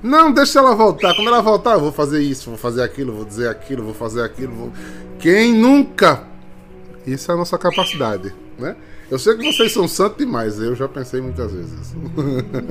Não, 0.04 0.32
deixa 0.32 0.60
ela 0.60 0.76
voltar. 0.76 1.16
Quando 1.16 1.28
ela 1.28 1.42
voltar, 1.42 1.74
eu 1.74 1.80
vou 1.80 1.92
fazer 1.92 2.22
isso, 2.22 2.50
vou 2.50 2.60
fazer 2.60 2.84
aquilo, 2.84 3.14
vou 3.14 3.26
dizer 3.26 3.48
aquilo, 3.48 3.84
vou 3.84 3.94
fazer 3.94 4.22
aquilo. 4.22 4.54
Vou... 4.54 4.74
Quem 5.18 5.54
nunca 5.54 6.28
isso 7.06 7.32
é 7.32 7.34
a 7.34 7.38
nossa 7.38 7.58
capacidade, 7.58 8.34
né? 8.58 8.76
Eu 9.12 9.20
sei 9.20 9.36
que 9.36 9.44
vocês 9.44 9.72
são 9.72 9.88
santos 9.88 10.18
demais, 10.18 10.58
eu 10.60 10.76
já 10.76 10.88
pensei 10.88 11.22
muitas 11.22 11.52
vezes. 11.52 11.94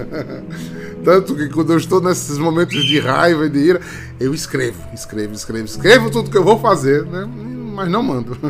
Tanto 1.04 1.36
que 1.36 1.48
quando 1.48 1.72
eu 1.72 1.78
estou 1.78 2.00
nesses 2.00 2.38
momentos 2.38 2.84
de 2.84 2.98
raiva 2.98 3.46
e 3.46 3.50
de 3.50 3.58
ira, 3.58 3.80
eu 4.18 4.34
escrevo, 4.34 4.82
escrevo, 4.92 5.34
escrevo, 5.34 5.64
escrevo 5.66 6.10
tudo 6.10 6.30
que 6.30 6.36
eu 6.36 6.42
vou 6.42 6.58
fazer, 6.58 7.04
né? 7.04 7.28
Mas 7.74 7.88
não 7.88 8.02
mando. 8.02 8.36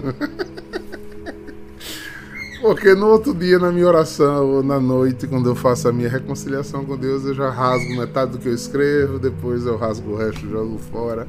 Porque 2.63 2.95
no 2.95 3.09
outro 3.09 3.35
dia, 3.35 3.59
na 3.59 3.73
minha 3.73 3.89
oração, 3.89 4.49
ou 4.49 4.63
na 4.63 4.79
noite, 4.79 5.27
quando 5.27 5.49
eu 5.49 5.55
faço 5.57 5.89
a 5.89 5.93
minha 5.93 6.09
reconciliação 6.09 6.85
com 6.85 6.97
Deus, 6.97 7.25
eu 7.25 7.35
já 7.35 7.51
rasgo 7.51 7.97
metade 7.97 8.31
do 8.31 8.39
que 8.39 8.49
eu 8.49 8.55
escrevo, 8.55 9.19
depois 9.19 9.67
eu 9.67 9.77
rasgo 9.77 10.13
o 10.13 10.17
resto 10.17 10.49
jogo 10.49 10.79
fora, 10.79 11.27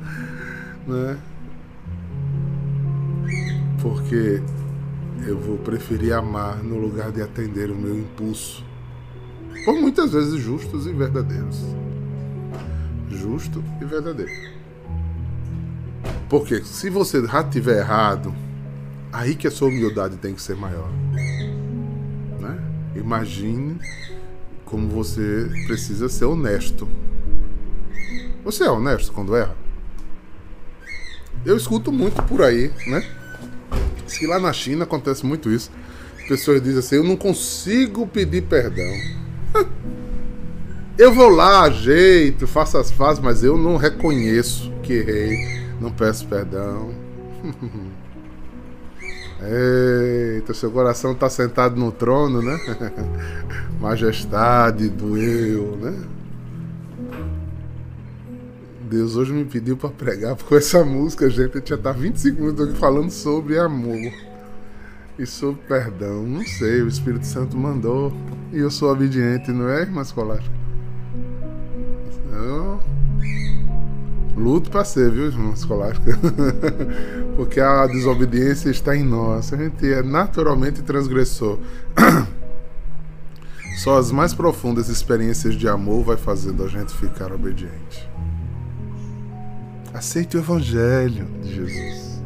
né? 0.88 1.18
Porque 3.84 4.42
eu 5.28 5.38
vou 5.38 5.58
preferir 5.58 6.14
amar 6.14 6.64
no 6.64 6.80
lugar 6.80 7.12
de 7.12 7.22
atender 7.22 7.70
o 7.70 7.76
meu 7.76 8.00
impulso, 8.00 8.64
por 9.66 9.76
muitas 9.76 10.14
vezes 10.14 10.42
justos 10.42 10.88
e 10.88 10.94
verdadeiros. 10.94 11.60
Justo 13.10 13.62
e 13.82 13.86
verdadeiro. 13.86 14.32
Porque 16.30 16.64
se 16.64 16.90
você 16.90 17.26
já 17.28 17.44
tiver 17.44 17.80
errado, 17.80 18.34
aí 19.12 19.36
que 19.36 19.48
a 19.48 19.52
sua 19.52 19.68
humildade 19.68 20.16
tem 20.16 20.34
que 20.34 20.42
ser 20.42 20.56
maior. 20.56 20.90
Né? 22.40 22.58
Imagine 22.96 23.78
como 24.64 24.88
você 24.88 25.50
precisa 25.68 26.08
ser 26.08 26.26
honesto. 26.26 26.88
Você 28.46 28.64
é 28.64 28.72
honesto 28.72 29.12
quando 29.12 29.36
erra? 29.36 29.56
Eu 31.46 31.58
escuto 31.58 31.92
muito 31.92 32.24
por 32.24 32.42
aí, 32.42 32.72
né? 32.88 33.23
Diz 34.14 34.20
que 34.20 34.28
lá 34.28 34.40
na 34.40 34.54
China 34.54 34.84
acontece 34.84 35.26
muito 35.26 35.50
isso. 35.50 35.72
Pessoas 36.28 36.62
dizem 36.62 36.80
assim: 36.80 36.96
eu 36.98 37.04
não 37.04 37.16
consigo 37.16 38.06
pedir 38.06 38.44
perdão. 38.44 38.94
Eu 40.96 41.12
vou 41.12 41.30
lá, 41.30 41.64
ajeito, 41.64 42.46
faço 42.46 42.78
as 42.78 42.92
fases, 42.92 43.20
mas 43.20 43.44
eu 43.44 43.58
não 43.58 43.78
reconheço 43.78 44.72
que 44.84 44.94
errei, 44.94 45.60
não 45.82 45.92
peço 45.92 46.28
perdão. 46.28 46.94
Eita, 49.42 50.54
seu 50.54 50.70
coração 50.70 51.14
está 51.14 51.28
sentado 51.32 51.76
no 51.78 51.92
trono, 51.92 52.44
né? 52.44 52.60
Majestade 53.82 54.88
do 54.88 55.18
eu, 55.18 55.76
né? 55.78 56.00
Deus 58.84 59.16
hoje 59.16 59.32
me 59.32 59.46
pediu 59.46 59.78
para 59.78 59.90
pregar 59.90 60.36
com 60.36 60.56
essa 60.56 60.84
música, 60.84 61.30
gente. 61.30 61.56
Eu 61.56 61.62
tinha 61.62 61.78
estar 61.78 61.94
20 61.94 62.18
segundos 62.18 62.68
aqui 62.68 62.78
falando 62.78 63.10
sobre 63.10 63.58
amor 63.58 64.12
e 65.18 65.26
sobre 65.26 65.62
perdão. 65.68 66.24
Não 66.24 66.44
sei, 66.44 66.82
o 66.82 66.88
Espírito 66.88 67.26
Santo 67.26 67.58
mandou 67.58 68.12
e 68.52 68.60
eu 68.60 68.70
sou 68.70 68.92
obediente, 68.92 69.52
não 69.52 69.70
é, 69.70 69.82
irmã 69.82 70.02
escolar? 70.02 70.44
Então, 72.28 72.82
Luto 74.36 74.70
para 74.70 74.84
ser, 74.84 75.12
viu, 75.12 75.28
irmão 75.28 75.54
escolástica? 75.54 76.20
Porque 77.38 77.60
a 77.60 77.88
desobediência 77.88 78.70
está 78.70 78.96
em 78.96 79.04
nós. 79.04 79.54
A 79.54 79.58
gente 79.58 79.92
é 79.92 80.02
naturalmente 80.02 80.82
transgressor. 80.82 81.60
Só 83.78 83.98
as 83.98 84.12
mais 84.12 84.34
profundas 84.34 84.90
experiências 84.90 85.56
de 85.56 85.68
amor 85.68 86.04
vai 86.04 86.18
fazendo 86.18 86.64
a 86.64 86.68
gente 86.68 86.94
ficar 86.94 87.32
obediente. 87.32 88.13
Aceite 89.94 90.38
o 90.38 90.40
evangelho 90.40 91.28
de 91.42 91.56
Jesus. 91.56 92.22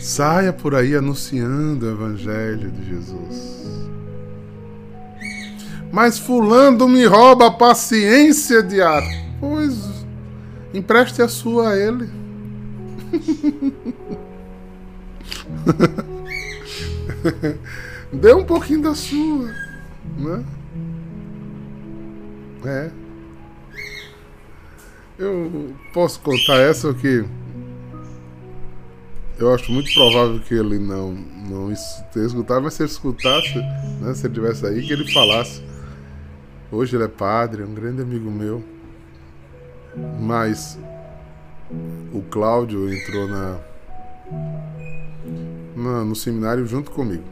Saia 0.00 0.52
por 0.52 0.74
aí 0.74 0.96
anunciando 0.96 1.86
o 1.86 1.90
evangelho 1.90 2.70
de 2.70 2.88
Jesus. 2.88 3.52
Mas 5.92 6.18
fulano 6.18 6.88
me 6.88 7.04
rouba 7.04 7.46
a 7.46 7.50
paciência 7.50 8.62
diária. 8.62 9.22
Pois 9.38 9.92
Empreste 10.72 11.20
a 11.20 11.28
sua 11.28 11.72
a 11.72 11.76
ele. 11.76 12.08
Dê 18.10 18.32
um 18.32 18.44
pouquinho 18.44 18.82
da 18.82 18.94
sua, 18.94 19.52
né? 20.16 20.44
É. 22.64 22.90
Eu 25.18 25.74
posso 25.92 26.20
contar 26.20 26.56
essa 26.56 26.92
que 26.94 27.24
eu 29.38 29.54
acho 29.54 29.70
muito 29.72 29.92
provável 29.92 30.40
que 30.40 30.54
ele 30.54 30.78
não 30.78 31.12
não 31.12 31.72
tenha 32.12 32.26
escutado, 32.26 32.62
mas 32.62 32.74
se 32.74 32.82
ele 32.82 32.90
escutasse, 32.90 33.58
né, 34.00 34.14
se 34.14 34.26
ele 34.26 34.34
tivesse 34.34 34.64
aí, 34.64 34.82
que 34.86 34.92
ele 34.92 35.10
falasse. 35.12 35.62
Hoje 36.70 36.96
ele 36.96 37.04
é 37.04 37.08
padre, 37.08 37.62
é 37.62 37.66
um 37.66 37.74
grande 37.74 38.00
amigo 38.00 38.30
meu. 38.30 38.64
Mas 40.20 40.78
o 42.12 42.22
Cláudio 42.22 42.90
entrou 42.92 43.28
na, 43.28 43.58
na, 45.76 46.04
no 46.04 46.16
seminário 46.16 46.66
junto 46.66 46.90
comigo. 46.90 47.24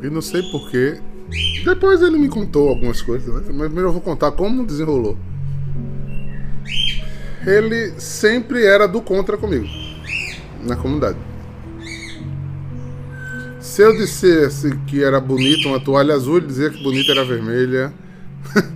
E 0.00 0.08
não 0.08 0.22
sei 0.22 0.42
porquê. 0.50 1.00
Depois 1.64 2.02
ele 2.02 2.18
me 2.18 2.28
contou 2.28 2.68
algumas 2.68 3.02
coisas, 3.02 3.26
né? 3.26 3.40
mas 3.48 3.66
primeiro 3.66 3.88
eu 3.88 3.92
vou 3.92 4.02
contar 4.02 4.30
como 4.32 4.64
desenrolou. 4.64 5.16
Ele 7.46 7.92
sempre 7.98 8.64
era 8.64 8.86
do 8.86 9.00
contra 9.00 9.36
comigo 9.36 9.66
na 10.62 10.76
comunidade. 10.76 11.18
Se 13.60 13.82
eu 13.82 13.96
dissesse 13.96 14.76
que 14.86 15.02
era 15.02 15.20
bonito 15.20 15.68
uma 15.68 15.80
toalha 15.80 16.14
azul, 16.14 16.38
ele 16.38 16.46
dizia 16.46 16.70
que 16.70 16.82
bonita 16.82 17.12
era 17.12 17.24
vermelha. 17.24 17.92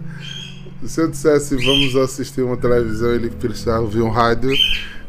Se 0.85 1.01
eu 1.01 1.09
dissesse 1.09 1.57
vamos 1.57 1.95
assistir 1.97 2.43
uma 2.43 2.57
televisão, 2.57 3.13
ele 3.13 3.31
precisava 3.31 3.83
ouvir 3.83 4.01
um 4.01 4.11
rádio, 4.11 4.51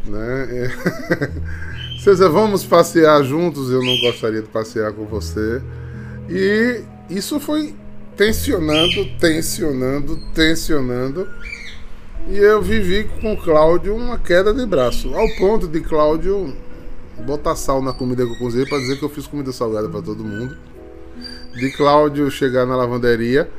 né? 0.06 0.72
Se 2.00 2.10
eu 2.10 2.14
dissesse 2.14 2.30
vamos 2.30 2.64
passear 2.64 3.24
juntos, 3.24 3.72
eu 3.72 3.84
não 3.84 4.00
gostaria 4.02 4.42
de 4.42 4.48
passear 4.48 4.92
com 4.94 5.06
você. 5.06 5.62
E 6.30 6.82
isso 7.10 7.40
foi 7.40 7.74
tensionando, 8.16 9.06
tensionando, 9.20 10.20
tensionando. 10.34 11.28
E 12.30 12.38
eu 12.38 12.62
vivi 12.62 13.10
com 13.22 13.36
Cláudio 13.36 13.96
uma 13.96 14.20
queda 14.20 14.54
de 14.54 14.66
braço, 14.66 15.14
ao 15.16 15.28
ponto 15.36 15.68
de 15.68 15.82
Cláudio 15.82 16.54
botar 17.26 17.56
sal 17.56 17.82
na 17.82 17.92
comida 17.92 18.24
que 18.24 18.32
eu 18.32 18.38
cozinhei 18.38 18.68
para 18.68 18.78
dizer 18.78 18.98
que 18.98 19.04
eu 19.04 19.10
fiz 19.10 19.26
comida 19.26 19.52
salgada 19.52 19.90
para 19.90 20.02
todo 20.02 20.24
mundo. 20.24 20.56
De 21.56 21.72
Cláudio 21.72 22.30
chegar 22.30 22.68
na 22.68 22.76
lavanderia 22.76 23.50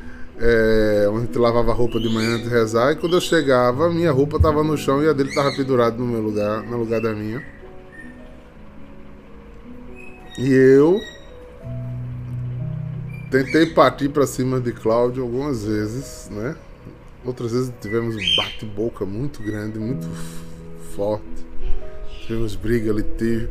é, 0.41 1.05
onde 1.09 1.17
a 1.17 1.25
gente 1.25 1.37
lavava 1.37 1.71
roupa 1.71 1.99
de 1.99 2.09
manhã 2.09 2.35
antes 2.35 2.45
de 2.45 2.49
rezar, 2.49 2.93
e 2.93 2.95
quando 2.95 3.15
eu 3.15 3.21
chegava, 3.21 3.89
minha 3.91 4.11
roupa 4.11 4.37
estava 4.37 4.63
no 4.63 4.75
chão 4.75 5.03
e 5.03 5.07
a 5.07 5.13
dele 5.13 5.29
estava 5.29 5.51
pendurada 5.51 5.95
no 5.97 6.07
meu 6.07 6.21
lugar, 6.21 6.63
no 6.63 6.77
lugar 6.77 6.99
da 6.99 7.13
minha. 7.13 7.45
E 10.39 10.51
eu 10.51 10.99
tentei 13.29 13.67
partir 13.67 14.09
para 14.09 14.25
cima 14.25 14.59
de 14.59 14.71
Cláudio 14.71 15.21
algumas 15.21 15.63
vezes, 15.63 16.27
né? 16.31 16.55
Outras 17.23 17.51
vezes 17.51 17.73
tivemos 17.79 18.15
um 18.15 18.35
bate-boca 18.35 19.05
muito 19.05 19.43
grande, 19.43 19.77
muito 19.77 20.07
forte. 20.95 21.45
Tivemos 22.25 22.55
briga, 22.55 22.91
litígio. 22.91 23.49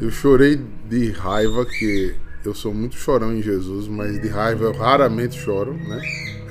Eu 0.00 0.10
chorei 0.10 0.60
de 0.88 1.10
raiva 1.12 1.64
que 1.64 2.14
eu 2.44 2.54
sou 2.54 2.74
muito 2.74 2.96
chorão 2.96 3.34
em 3.34 3.42
Jesus, 3.42 3.86
mas 3.86 4.20
de 4.20 4.28
raiva 4.28 4.64
eu 4.64 4.72
raramente 4.72 5.38
choro, 5.38 5.74
né? 5.74 6.00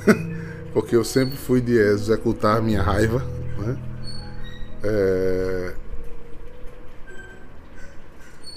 Porque 0.74 0.96
eu 0.96 1.04
sempre 1.04 1.38
fui 1.38 1.62
de 1.62 1.78
executar 1.78 2.62
minha 2.62 2.82
raiva, 2.82 3.20
né? 3.58 3.78
É... 4.84 5.74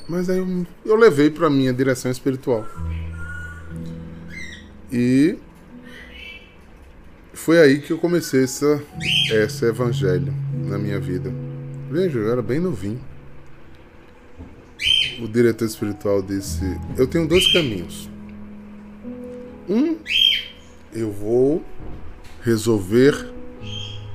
Mas 0.09 0.31
aí 0.31 0.39
eu, 0.39 0.67
eu 0.85 0.97
levei 0.97 1.31
para 1.31 1.51
minha 1.51 1.73
direção 1.73 2.11
espiritual. 2.11 2.65
E 4.91 5.39
foi 7.39 7.61
aí 7.61 7.81
que 7.81 7.93
eu 7.93 7.99
comecei 7.99 8.45
essa, 8.45 8.83
esse 9.31 9.65
evangelho 9.65 10.33
na 10.67 10.79
minha 10.79 11.01
vida. 11.01 11.33
Veja, 11.91 12.19
eu 12.19 12.31
era 12.31 12.43
bem 12.43 12.61
novinho 12.61 13.01
o 15.21 15.27
diretor 15.27 15.65
espiritual 15.65 16.23
disse: 16.23 16.65
Eu 16.97 17.07
tenho 17.07 17.27
dois 17.27 17.51
caminhos. 17.53 18.09
Um, 19.69 19.97
eu 20.93 21.11
vou 21.13 21.63
resolver 22.43 23.33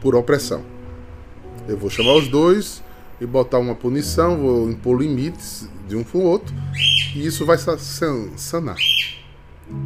por 0.01 0.15
opressão. 0.15 0.63
Eu 1.67 1.77
vou 1.77 1.89
chamar 1.89 2.15
os 2.15 2.27
dois 2.27 2.83
e 3.21 3.25
botar 3.25 3.59
uma 3.59 3.75
punição, 3.75 4.38
vou 4.38 4.69
impor 4.69 5.01
limites 5.01 5.69
de 5.88 5.95
um 5.95 6.03
para 6.03 6.17
o 6.17 6.23
outro, 6.23 6.53
e 7.15 7.25
isso 7.25 7.45
vai 7.45 7.57
sanar. 7.57 8.75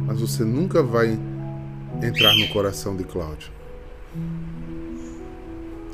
Mas 0.06 0.20
você 0.20 0.44
nunca 0.44 0.82
vai 0.82 1.18
entrar 2.02 2.34
no 2.34 2.48
coração 2.48 2.96
de 2.96 3.04
Cláudio. 3.04 3.50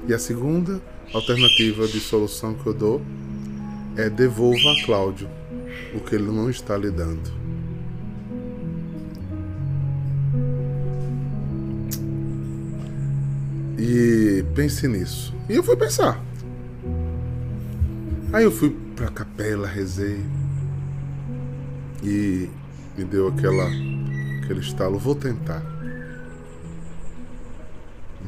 E 0.07 0.13
a 0.13 0.19
segunda 0.19 0.81
alternativa 1.13 1.87
de 1.87 2.01
solução 2.01 2.55
que 2.55 2.67
eu 2.67 2.75
dou 2.75 3.03
é 3.97 4.11
devolva 4.11 4.73
a 4.73 4.85
Cláudio 4.85 5.29
o 5.95 6.01
que 6.01 6.15
ele 6.17 6.31
não 6.31 6.51
está 6.51 6.77
lhe 6.77 6.91
dando. 6.91 7.33
E 13.79 14.45
pense 14.55 14.89
nisso. 14.89 15.35
E 15.49 15.55
eu 15.55 15.63
fui 15.63 15.77
pensar. 15.77 16.23
Aí 18.33 18.45
eu 18.45 18.51
fui 18.51 18.77
pra 18.97 19.09
capela, 19.09 19.67
rezei. 19.67 20.21
E 22.03 22.49
me 22.97 23.05
deu 23.05 23.29
aquela 23.29 23.65
aquele 24.43 24.61
estalo, 24.61 24.99
vou 24.99 25.15
tentar. 25.15 25.74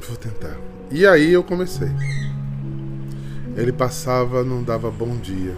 Vou 0.09 0.17
tentar. 0.17 0.57
E 0.91 1.05
aí 1.05 1.33
eu 1.33 1.43
comecei. 1.43 1.89
Ele 3.57 3.73
passava, 3.73 4.45
não 4.45 4.63
dava 4.63 4.89
bom 4.89 5.17
dia. 5.17 5.57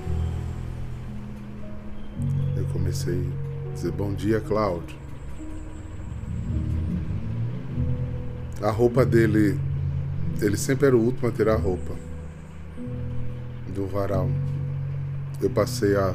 Eu 2.57 2.65
comecei 2.73 3.29
a 3.69 3.75
dizer 3.75 3.93
bom 3.93 4.15
dia, 4.15 4.41
Cláudio. 4.41 4.97
A 8.63 8.71
roupa 8.71 9.05
dele, 9.05 9.61
ele 10.41 10.57
sempre 10.57 10.87
era 10.87 10.97
o 10.97 11.01
último 11.01 11.29
a 11.29 11.33
tirar 11.33 11.55
a 11.55 11.59
roupa 11.59 11.95
do 13.75 13.87
varal. 13.87 14.31
Eu 15.43 15.51
passei 15.51 15.95
a 15.95 16.15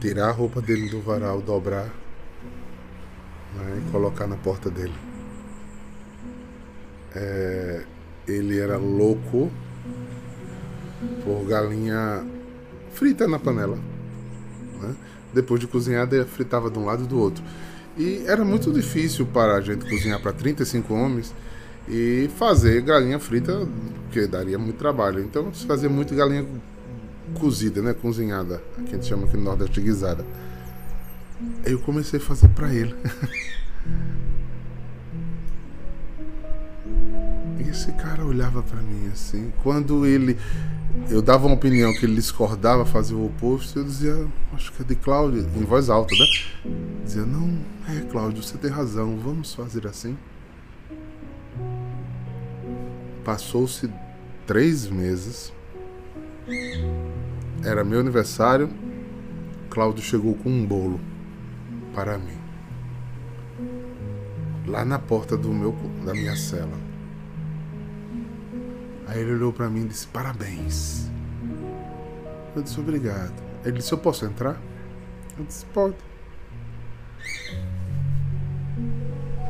tirar 0.00 0.28
a 0.28 0.32
roupa 0.32 0.62
dele 0.62 0.88
do 0.88 1.00
varal, 1.00 1.42
dobrar 1.42 1.86
né, 3.56 3.82
e 3.84 3.90
colocar 3.90 4.28
na 4.28 4.36
porta 4.36 4.70
dele. 4.70 5.11
É, 7.14 7.82
ele 8.26 8.58
era 8.58 8.76
louco 8.76 9.50
por 11.24 11.44
galinha 11.46 12.24
frita 12.92 13.26
na 13.26 13.38
panela. 13.38 13.78
Né? 14.80 14.94
Depois 15.32 15.60
de 15.60 15.66
cozinhada, 15.66 16.24
fritava 16.26 16.70
de 16.70 16.78
um 16.78 16.84
lado 16.84 17.04
e 17.04 17.06
do 17.06 17.18
outro. 17.18 17.42
E 17.96 18.24
era 18.26 18.44
muito 18.44 18.72
difícil 18.72 19.26
para 19.26 19.54
a 19.54 19.60
gente 19.60 19.88
cozinhar 19.88 20.20
para 20.20 20.32
35 20.32 20.94
homens 20.94 21.34
e 21.88 22.30
fazer 22.38 22.80
galinha 22.82 23.18
frita, 23.18 23.66
porque 24.04 24.26
daria 24.26 24.58
muito 24.58 24.76
trabalho. 24.76 25.20
Então 25.20 25.52
se 25.52 25.66
fazia 25.66 25.88
muito 25.88 26.14
galinha 26.14 26.46
cozida, 27.34 27.82
né? 27.82 27.92
Cozinhada, 27.94 28.62
que 28.86 28.90
a 28.90 28.94
gente 28.94 29.06
chama 29.06 29.26
aqui 29.26 29.36
no 29.36 29.44
Nordeste 29.44 29.80
de 29.80 29.86
guisada. 29.86 30.24
Aí 31.64 31.72
eu 31.72 31.78
comecei 31.80 32.18
a 32.18 32.22
fazer 32.22 32.48
para 32.48 32.72
ele. 32.72 32.94
e 37.66 37.70
esse 37.70 37.92
cara 37.92 38.24
olhava 38.24 38.62
para 38.62 38.80
mim 38.80 39.08
assim. 39.12 39.52
Quando 39.62 40.06
ele 40.06 40.36
eu 41.10 41.22
dava 41.22 41.46
uma 41.46 41.54
opinião 41.54 41.92
que 41.94 42.04
ele 42.04 42.14
discordava, 42.14 42.84
fazia 42.84 43.16
o 43.16 43.26
oposto, 43.26 43.78
eu 43.78 43.84
dizia, 43.84 44.26
acho 44.52 44.72
que 44.72 44.82
é 44.82 44.84
de 44.84 44.94
Cláudio, 44.94 45.40
em 45.56 45.64
voz 45.64 45.88
alta, 45.88 46.14
né? 46.14 46.26
Dizia, 47.02 47.24
não, 47.24 47.58
é 47.88 48.00
Cláudio, 48.10 48.42
você 48.42 48.58
tem 48.58 48.70
razão, 48.70 49.18
vamos 49.18 49.54
fazer 49.54 49.86
assim. 49.86 50.16
Passou-se 53.24 53.90
três 54.46 54.86
meses. 54.86 55.52
Era 57.64 57.84
meu 57.84 58.00
aniversário. 58.00 58.68
Cláudio 59.70 60.02
chegou 60.02 60.34
com 60.34 60.50
um 60.50 60.66
bolo 60.66 61.00
para 61.94 62.18
mim. 62.18 62.36
Lá 64.66 64.84
na 64.84 64.98
porta 64.98 65.36
do 65.36 65.48
meu, 65.48 65.74
da 66.04 66.12
minha 66.12 66.36
cela. 66.36 66.91
Aí 69.12 69.20
ele 69.20 69.32
olhou 69.32 69.52
para 69.52 69.68
mim 69.68 69.82
e 69.82 69.88
disse: 69.88 70.06
Parabéns. 70.06 71.10
Eu 72.56 72.62
disse: 72.62 72.80
Obrigado. 72.80 73.34
Ele 73.62 73.76
disse: 73.76 73.92
Eu 73.92 73.98
posso 73.98 74.24
entrar? 74.24 74.58
Eu 75.38 75.44
disse: 75.44 75.66
Pode. 75.66 75.96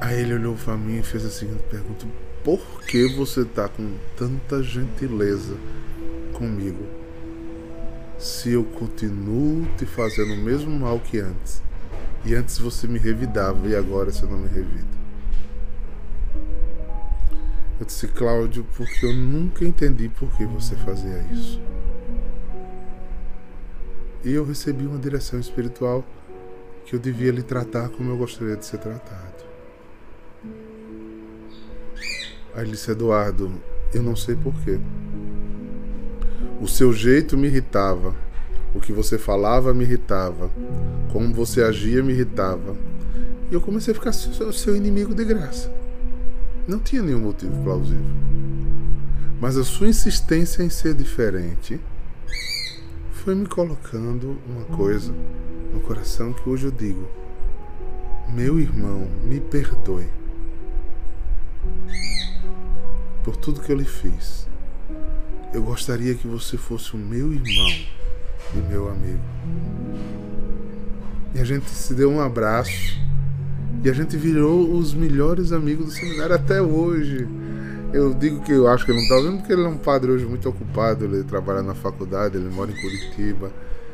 Aí 0.00 0.20
ele 0.20 0.34
olhou 0.34 0.56
para 0.56 0.76
mim 0.76 0.98
e 0.98 1.02
fez 1.04 1.24
a 1.24 1.30
seguinte 1.30 1.62
pergunta: 1.70 2.04
Por 2.42 2.82
que 2.82 3.06
você 3.14 3.44
tá 3.44 3.68
com 3.68 3.96
tanta 4.16 4.60
gentileza 4.64 5.54
comigo? 6.32 6.84
Se 8.18 8.50
eu 8.50 8.64
continuo 8.64 9.64
te 9.78 9.86
fazendo 9.86 10.34
o 10.34 10.38
mesmo 10.38 10.76
mal 10.76 10.98
que 10.98 11.20
antes, 11.20 11.62
e 12.24 12.34
antes 12.34 12.58
você 12.58 12.88
me 12.88 12.98
revidava 12.98 13.68
e 13.68 13.76
agora 13.76 14.10
você 14.10 14.26
não 14.26 14.38
me 14.38 14.48
revida. 14.48 15.01
Eu 17.82 17.86
disse, 17.86 18.06
Cláudio, 18.06 18.64
porque 18.76 19.04
eu 19.04 19.12
nunca 19.12 19.64
entendi 19.64 20.08
por 20.08 20.30
que 20.36 20.46
você 20.46 20.76
fazia 20.76 21.18
isso. 21.32 21.60
E 24.24 24.32
eu 24.32 24.44
recebi 24.44 24.86
uma 24.86 25.00
direção 25.00 25.40
espiritual 25.40 26.04
que 26.86 26.94
eu 26.94 27.00
devia 27.00 27.32
lhe 27.32 27.42
tratar 27.42 27.88
como 27.88 28.08
eu 28.08 28.16
gostaria 28.16 28.56
de 28.56 28.64
ser 28.64 28.78
tratado. 28.78 29.44
Aí 32.54 32.70
disse 32.70 32.92
Eduardo, 32.92 33.52
eu 33.92 34.00
não 34.00 34.14
sei 34.14 34.36
porquê. 34.36 34.78
O 36.60 36.68
seu 36.68 36.92
jeito 36.92 37.36
me 37.36 37.48
irritava. 37.48 38.14
O 38.72 38.80
que 38.80 38.92
você 38.92 39.18
falava 39.18 39.74
me 39.74 39.82
irritava. 39.82 40.52
Como 41.10 41.34
você 41.34 41.64
agia 41.64 42.00
me 42.00 42.12
irritava. 42.12 42.76
E 43.50 43.54
eu 43.54 43.60
comecei 43.60 43.90
a 43.90 43.96
ficar 43.96 44.12
seu 44.12 44.76
inimigo 44.76 45.12
de 45.12 45.24
graça. 45.24 45.81
Não 46.66 46.78
tinha 46.78 47.02
nenhum 47.02 47.20
motivo 47.20 47.62
plausível. 47.62 48.04
Mas 49.40 49.56
a 49.56 49.64
sua 49.64 49.88
insistência 49.88 50.62
em 50.62 50.70
ser 50.70 50.94
diferente 50.94 51.80
foi 53.10 53.34
me 53.34 53.46
colocando 53.46 54.38
uma 54.48 54.64
coisa 54.76 55.12
no 55.72 55.80
coração 55.80 56.32
que 56.32 56.48
hoje 56.48 56.66
eu 56.66 56.70
digo: 56.70 57.08
meu 58.28 58.60
irmão, 58.60 59.08
me 59.24 59.40
perdoe 59.40 60.06
por 63.24 63.36
tudo 63.36 63.60
que 63.60 63.70
eu 63.70 63.76
lhe 63.76 63.84
fiz. 63.84 64.48
Eu 65.52 65.62
gostaria 65.62 66.14
que 66.14 66.26
você 66.26 66.56
fosse 66.56 66.94
o 66.94 66.98
meu 66.98 67.32
irmão 67.32 67.86
e 68.54 68.58
meu 68.58 68.88
amigo. 68.88 69.22
E 71.34 71.40
a 71.40 71.44
gente 71.44 71.68
se 71.70 71.94
deu 71.94 72.10
um 72.10 72.20
abraço 72.20 73.00
e 73.84 73.90
a 73.90 73.92
gente 73.92 74.16
virou 74.16 74.72
os 74.72 74.94
melhores 74.94 75.52
amigos 75.52 75.86
do 75.86 75.92
seminário 75.92 76.34
até 76.34 76.62
hoje. 76.62 77.26
Eu 77.92 78.14
digo 78.14 78.40
que 78.40 78.52
eu 78.52 78.68
acho 78.68 78.84
que 78.84 78.92
ele 78.92 78.98
não 78.98 79.04
está 79.04 79.16
vendo 79.16 79.38
porque 79.38 79.52
ele 79.52 79.64
é 79.64 79.68
um 79.68 79.76
padre 79.76 80.10
hoje 80.12 80.24
muito 80.24 80.48
ocupado, 80.48 81.04
ele 81.04 81.24
trabalha 81.24 81.62
na 81.62 81.74
faculdade, 81.74 82.36
ele 82.36 82.48
mora 82.48 82.70
em 82.70 82.80
Curitiba. 82.80 83.48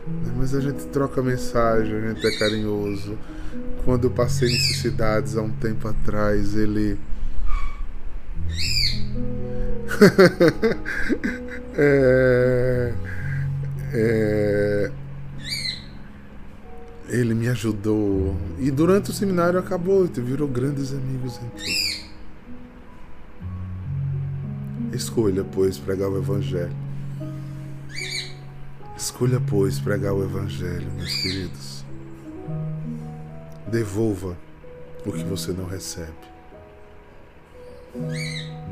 Né? 0.07 0.33
Mas 0.37 0.55
a 0.55 0.61
gente 0.61 0.87
troca 0.87 1.23
mensagem, 1.23 1.97
a 1.97 2.09
gente 2.09 2.27
é 2.27 2.39
carinhoso. 2.39 3.19
Quando 3.85 4.05
eu 4.05 4.11
passei 4.11 4.49
necessidades 4.49 5.37
há 5.37 5.43
um 5.43 5.51
tempo 5.51 5.89
atrás, 5.89 6.55
ele 6.55 6.99
é, 11.77 12.93
é, 13.93 14.91
ele 17.09 17.35
me 17.35 17.49
ajudou. 17.49 18.37
E 18.59 18.71
durante 18.71 19.11
o 19.11 19.13
seminário 19.13 19.59
acabou, 19.59 20.05
virou 20.07 20.47
grandes 20.47 20.93
amigos 20.93 21.37
em 21.39 21.49
tudo. 21.49 21.89
Escolha, 24.95 25.45
pois, 25.45 25.79
pregar 25.79 26.09
o 26.09 26.19
Evangelho. 26.19 26.77
Escolha, 28.97 29.41
pois, 29.41 29.79
pregar 29.79 30.13
o 30.13 30.23
Evangelho, 30.25 30.91
meus 30.93 31.15
queridos. 31.23 31.85
Devolva 33.71 34.37
o 35.07 35.13
que 35.13 35.25
você 35.25 35.53
não 35.53 35.67
recebe. 35.67 36.13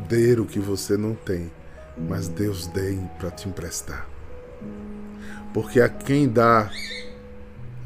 Dê 0.09 0.39
o 0.39 0.45
que 0.45 0.59
você 0.59 0.97
não 0.97 1.15
tem, 1.15 1.51
mas 2.09 2.29
Deus 2.29 2.67
dê 2.67 2.99
para 3.19 3.31
te 3.31 3.49
emprestar. 3.49 4.09
Porque 5.55 5.81
a 5.81 5.89
quem 5.89 6.29
dá, 6.29 6.71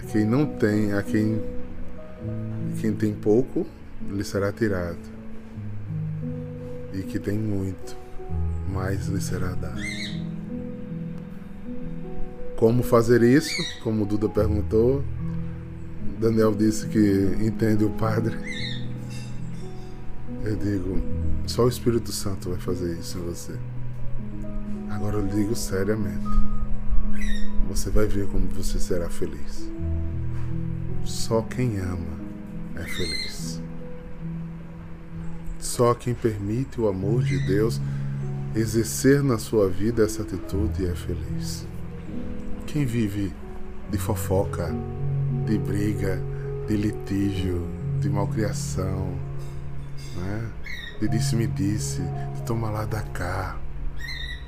quem 0.01 0.25
não 0.25 0.47
tem, 0.47 0.93
a 0.93 1.03
quem, 1.03 1.43
quem 2.81 2.93
tem 2.93 3.15
pouco, 3.15 3.67
lhe 4.09 4.25
será 4.25 4.53
tirado. 4.53 4.99
E 6.93 7.03
que 7.03 7.19
tem 7.19 7.39
muito, 7.39 7.97
mais 8.73 9.07
lhe 9.07 9.21
será 9.21 9.55
dado. 9.55 9.81
Como 12.57 12.83
fazer 12.83 13.23
isso? 13.23 13.55
Como 13.83 14.05
Duda 14.05 14.29
perguntou, 14.29 15.03
Daniel 16.21 16.55
disse 16.55 16.87
que 16.89 17.35
entende 17.41 17.85
o 17.85 17.91
Padre. 17.91 18.37
Eu 20.45 20.57
digo, 20.57 21.01
só 21.47 21.65
o 21.65 21.69
Espírito 21.69 22.13
Santo 22.13 22.51
vai 22.51 22.59
fazer 22.59 22.99
isso 22.99 23.19
em 23.19 23.23
você. 23.23 23.55
Agora 24.91 25.17
eu 25.17 25.27
digo 25.27 25.57
seriamente. 25.57 26.27
Você 27.69 27.91
vai 27.91 28.07
ver 28.07 28.27
como 28.29 28.49
você 28.49 28.79
será 28.79 29.09
feliz. 29.09 29.71
Só 31.05 31.43
quem 31.43 31.79
ama 31.79 32.19
é 32.77 32.83
feliz. 32.83 33.61
Só 35.59 35.95
quem 35.95 36.15
permite 36.15 36.81
o 36.81 36.89
amor 36.89 37.23
de 37.23 37.39
Deus 37.47 37.81
exercer 38.55 39.23
na 39.23 39.39
sua 39.39 39.69
vida 39.69 40.05
essa 40.05 40.23
atitude 40.23 40.87
é 40.87 40.95
feliz. 40.95 41.67
Quem 42.67 42.85
vive 42.85 43.33
de 43.91 43.99
fofoca, 43.99 44.75
de 45.47 45.59
briga, 45.59 46.21
de 46.67 46.77
litígio, 46.77 47.69
de 48.01 48.09
malcriação, 48.09 49.15
né? 50.17 50.51
de 51.01 51.09
disse-me 51.09 51.47
disse, 51.47 52.03
de 52.35 52.43
tomar 52.43 52.71
lá 52.71 52.85
da 52.85 53.03
cá, 53.03 53.59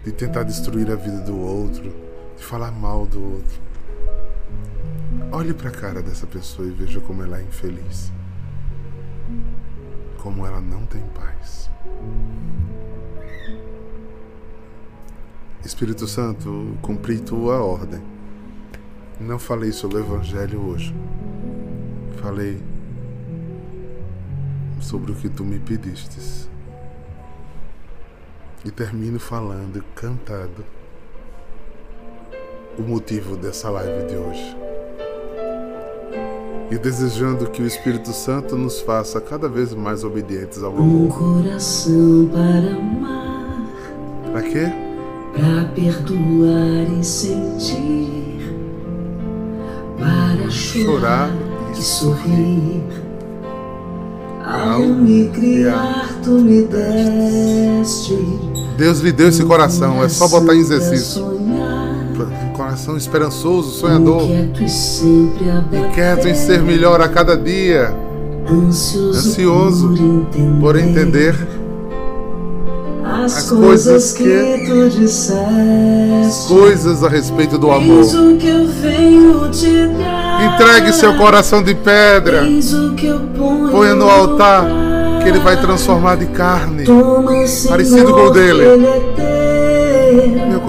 de 0.05 0.12
tentar 0.12 0.42
destruir 0.42 0.90
a 0.90 0.96
vida 0.96 1.20
do 1.20 1.38
outro, 1.38 1.92
de 2.42 2.48
falar 2.48 2.72
mal 2.72 3.07
do 3.07 3.35
outro. 3.35 3.61
Olhe 5.31 5.55
para 5.55 5.68
a 5.68 5.72
cara 5.72 6.02
dessa 6.02 6.26
pessoa 6.26 6.66
e 6.66 6.72
veja 6.72 7.00
como 7.00 7.22
ela 7.22 7.38
é 7.38 7.42
infeliz. 7.42 8.12
Como 10.18 10.44
ela 10.44 10.61
não 10.61 10.85
tem 10.85 11.00
paz. 11.14 11.70
Espírito 15.64 16.09
Santo, 16.09 16.76
cumpri 16.83 17.20
tua 17.20 17.62
ordem. 17.62 18.02
Não 19.20 19.38
falei 19.38 19.70
sobre 19.70 19.98
o 19.98 20.00
Evangelho 20.00 20.61
hoje. 20.62 20.92
Falei 22.20 22.61
sobre 24.81 25.12
o 25.12 25.14
que 25.14 25.28
tu 25.28 25.44
me 25.44 25.61
pedistes. 25.61 26.50
E 28.64 28.70
termino 28.72 29.20
falando, 29.20 29.85
cantado, 29.94 30.64
o 32.78 32.82
motivo 32.82 33.37
dessa 33.37 33.70
live 33.70 34.06
de 34.06 34.16
hoje. 34.16 34.56
E 36.70 36.78
desejando 36.78 37.50
que 37.50 37.62
o 37.62 37.66
Espírito 37.66 38.12
Santo 38.12 38.56
nos 38.56 38.80
faça 38.80 39.20
cada 39.20 39.48
vez 39.48 39.74
mais 39.74 40.04
obedientes 40.04 40.62
ao 40.62 40.72
amor. 40.72 40.82
Um 40.82 41.08
coração 41.08 42.30
para 42.32 42.76
amar. 42.76 43.66
Para 44.32 44.42
quê? 44.42 44.72
Para 45.35 45.64
perdoar 45.74 46.98
e 46.98 47.04
sentir. 47.04 48.40
Para 49.98 50.50
chorar, 50.50 51.28
chorar 51.30 51.76
e 51.78 51.82
sorrir 51.82 52.82
ao 54.44 54.80
me 54.80 55.28
criar, 55.28 56.20
tu 56.22 56.30
me 56.30 56.62
deste. 56.62 58.16
Deus 58.76 59.00
lhe 59.00 59.12
deu 59.12 59.28
esse 59.28 59.44
coração, 59.44 60.02
é 60.02 60.08
só 60.08 60.28
botar 60.28 60.54
em 60.54 60.61
exercício. 60.61 61.32
Coração 62.72 62.96
esperançoso, 62.96 63.78
sonhador. 63.78 64.22
Inquieto 64.22 66.26
em 66.26 66.35
ser 66.35 66.62
melhor 66.62 67.02
a 67.02 67.08
cada 67.08 67.37
dia. 67.37 67.94
Ansioso 68.48 69.94
por 70.58 70.78
entender 70.78 71.37
as 73.04 73.50
coisas 73.50 74.14
que 74.14 74.64
tu 74.66 74.88
disseste. 74.88 76.48
Coisas 76.48 77.04
a 77.04 77.11
respeito 77.11 77.58
do 77.58 77.70
amor. 77.70 78.06
Entregue 80.54 80.94
seu 80.94 81.14
coração 81.18 81.62
de 81.62 81.74
pedra. 81.74 82.42
Ponha 83.70 83.94
no 83.94 84.08
altar. 84.08 84.64
que 85.22 85.28
Ele 85.28 85.40
vai 85.40 85.61
transformar 85.61 86.16
de 86.16 86.24
carne. 86.26 86.85
Parecido 87.68 88.14
com 88.14 88.28
o 88.28 88.30
dele. 88.30 88.64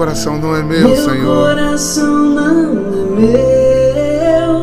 Coração 0.04 0.38
não 0.38 0.54
é 0.54 0.62
meu, 0.62 0.88
Meu 0.88 0.96
Senhor. 0.96 1.46
coração 1.46 2.14
não 2.34 2.50
é 2.50 3.04
meu. 3.20 4.60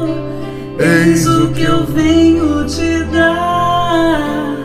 Eis 0.78 1.26
o 1.26 1.48
que 1.48 1.64
eu 1.64 1.84
venho 1.88 2.64
te 2.68 3.04
dar. 3.06 4.56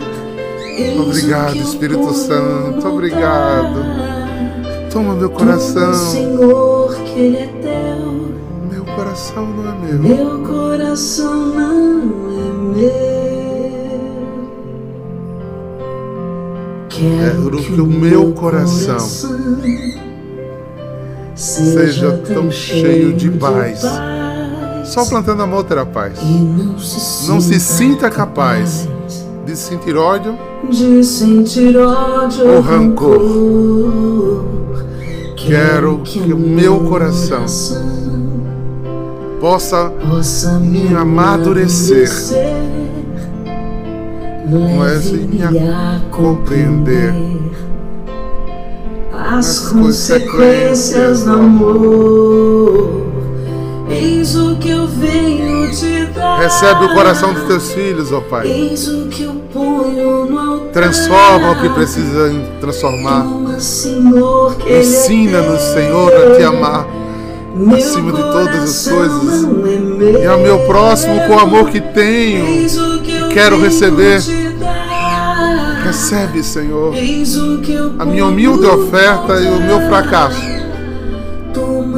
Eis 0.77 1.01
Obrigado, 1.01 1.57
Espírito 1.57 2.13
Santo, 2.13 2.87
obrigado. 2.89 3.87
Toma 4.93 5.15
meu 5.15 5.31
coração. 5.31 5.95
Senhor, 5.95 6.95
que 6.95 7.21
ele 7.21 7.39
é 7.39 7.47
teu. 7.47 8.35
Meu 8.71 8.85
coração 8.95 9.47
não 9.47 9.71
é 9.71 9.75
meu. 9.79 9.99
Meu 9.99 10.41
coração 10.47 11.47
não 11.55 12.29
é 12.29 12.53
meu. 12.77 13.17
Quero 16.91 17.51
Quero 17.51 17.63
que 17.63 17.81
o 17.81 17.87
meu 17.87 18.33
coração 18.35 18.99
seja 21.65 22.21
tão 22.33 22.51
cheio 22.51 23.13
de 23.13 23.31
paz. 23.31 23.83
Só 24.85 25.05
plantando 25.05 25.43
amor 25.43 25.65
terá 25.65 25.85
paz. 25.85 26.19
Não 27.27 27.41
se, 27.41 27.59
sinta 27.59 28.11
capaz 28.11 28.89
de 29.45 29.57
sentir 29.57 29.97
ódio 29.97 30.37
de 30.71 31.05
sentir 31.05 31.77
ódio 31.77 32.49
ou 32.49 32.61
rancor. 32.61 34.45
Quero 35.37 35.99
que 35.99 36.33
o 36.33 36.39
meu 36.39 36.81
coração 36.85 37.47
possa 39.41 39.93
me 40.59 40.59
me 40.59 40.95
amadurecer, 40.95 42.09
a 45.43 46.01
compreender 46.11 47.13
compreender 47.15 47.46
as 49.27 49.37
as 49.37 49.69
consequências 49.69 51.25
do 51.25 51.33
amor. 51.33 53.07
Eis 53.89 54.37
o 54.37 54.57
que 54.57 54.71
eu 54.71 54.87
venho 54.87 55.71
te 55.71 56.07
dar. 56.15 56.41
Recebe 56.41 56.85
o 56.85 56.95
coração 56.95 57.33
dos 57.33 57.45
teus 57.45 57.73
filhos, 57.73 58.13
ó 58.13 58.21
Pai. 58.21 58.47
Eis 58.47 58.89
o 58.89 59.07
que 59.09 59.25
eu 59.25 59.35
ponho 59.53 60.27
no 60.27 60.39
altar. 60.39 60.73
Transforma 60.73 61.53
o 61.53 61.61
que 61.61 61.69
precisa 61.71 62.31
transformar. 62.61 63.27
É 64.67 64.81
Ensina-nos. 64.81 65.61
Senhor, 65.61 66.13
a 66.13 66.37
te 66.37 66.43
amar 66.43 66.87
acima 67.75 68.13
de 68.13 68.23
todas 68.23 68.63
as 68.63 68.89
coisas. 68.89 69.45
é 70.15 70.25
e 70.25 70.27
ao 70.27 70.39
meu 70.39 70.59
próximo 70.67 71.27
com 71.27 71.35
o 71.35 71.39
amor 71.39 71.71
que 71.71 71.81
tenho. 71.81 72.67
Quero 73.33 73.61
receber. 73.61 74.46
Recebe, 75.87 76.43
Senhor, 76.43 76.95
a 77.97 78.05
minha 78.05 78.27
humilde 78.27 78.67
oferta 78.67 79.41
e 79.41 79.47
o 79.47 79.61
meu 79.61 79.81
fracasso. 79.83 80.43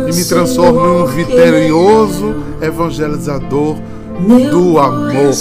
E 0.07 0.15
me 0.15 0.25
transforma 0.27 0.81
em 0.81 1.03
um 1.03 1.07
vitorioso 1.07 2.37
evangelizador 2.61 3.77
meu 4.21 4.51
do 4.51 4.79
amor. 4.79 5.33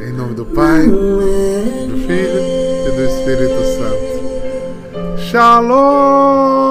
Em 0.00 0.12
nome 0.12 0.34
do 0.34 0.44
Pai, 0.44 0.86
não 0.86 1.20
é 1.22 1.86
do 1.88 1.96
Filho 2.06 2.38
e 2.86 2.90
do 2.92 3.02
Espírito 3.02 3.64
Santo. 3.78 4.14
Shalom! 5.18 6.63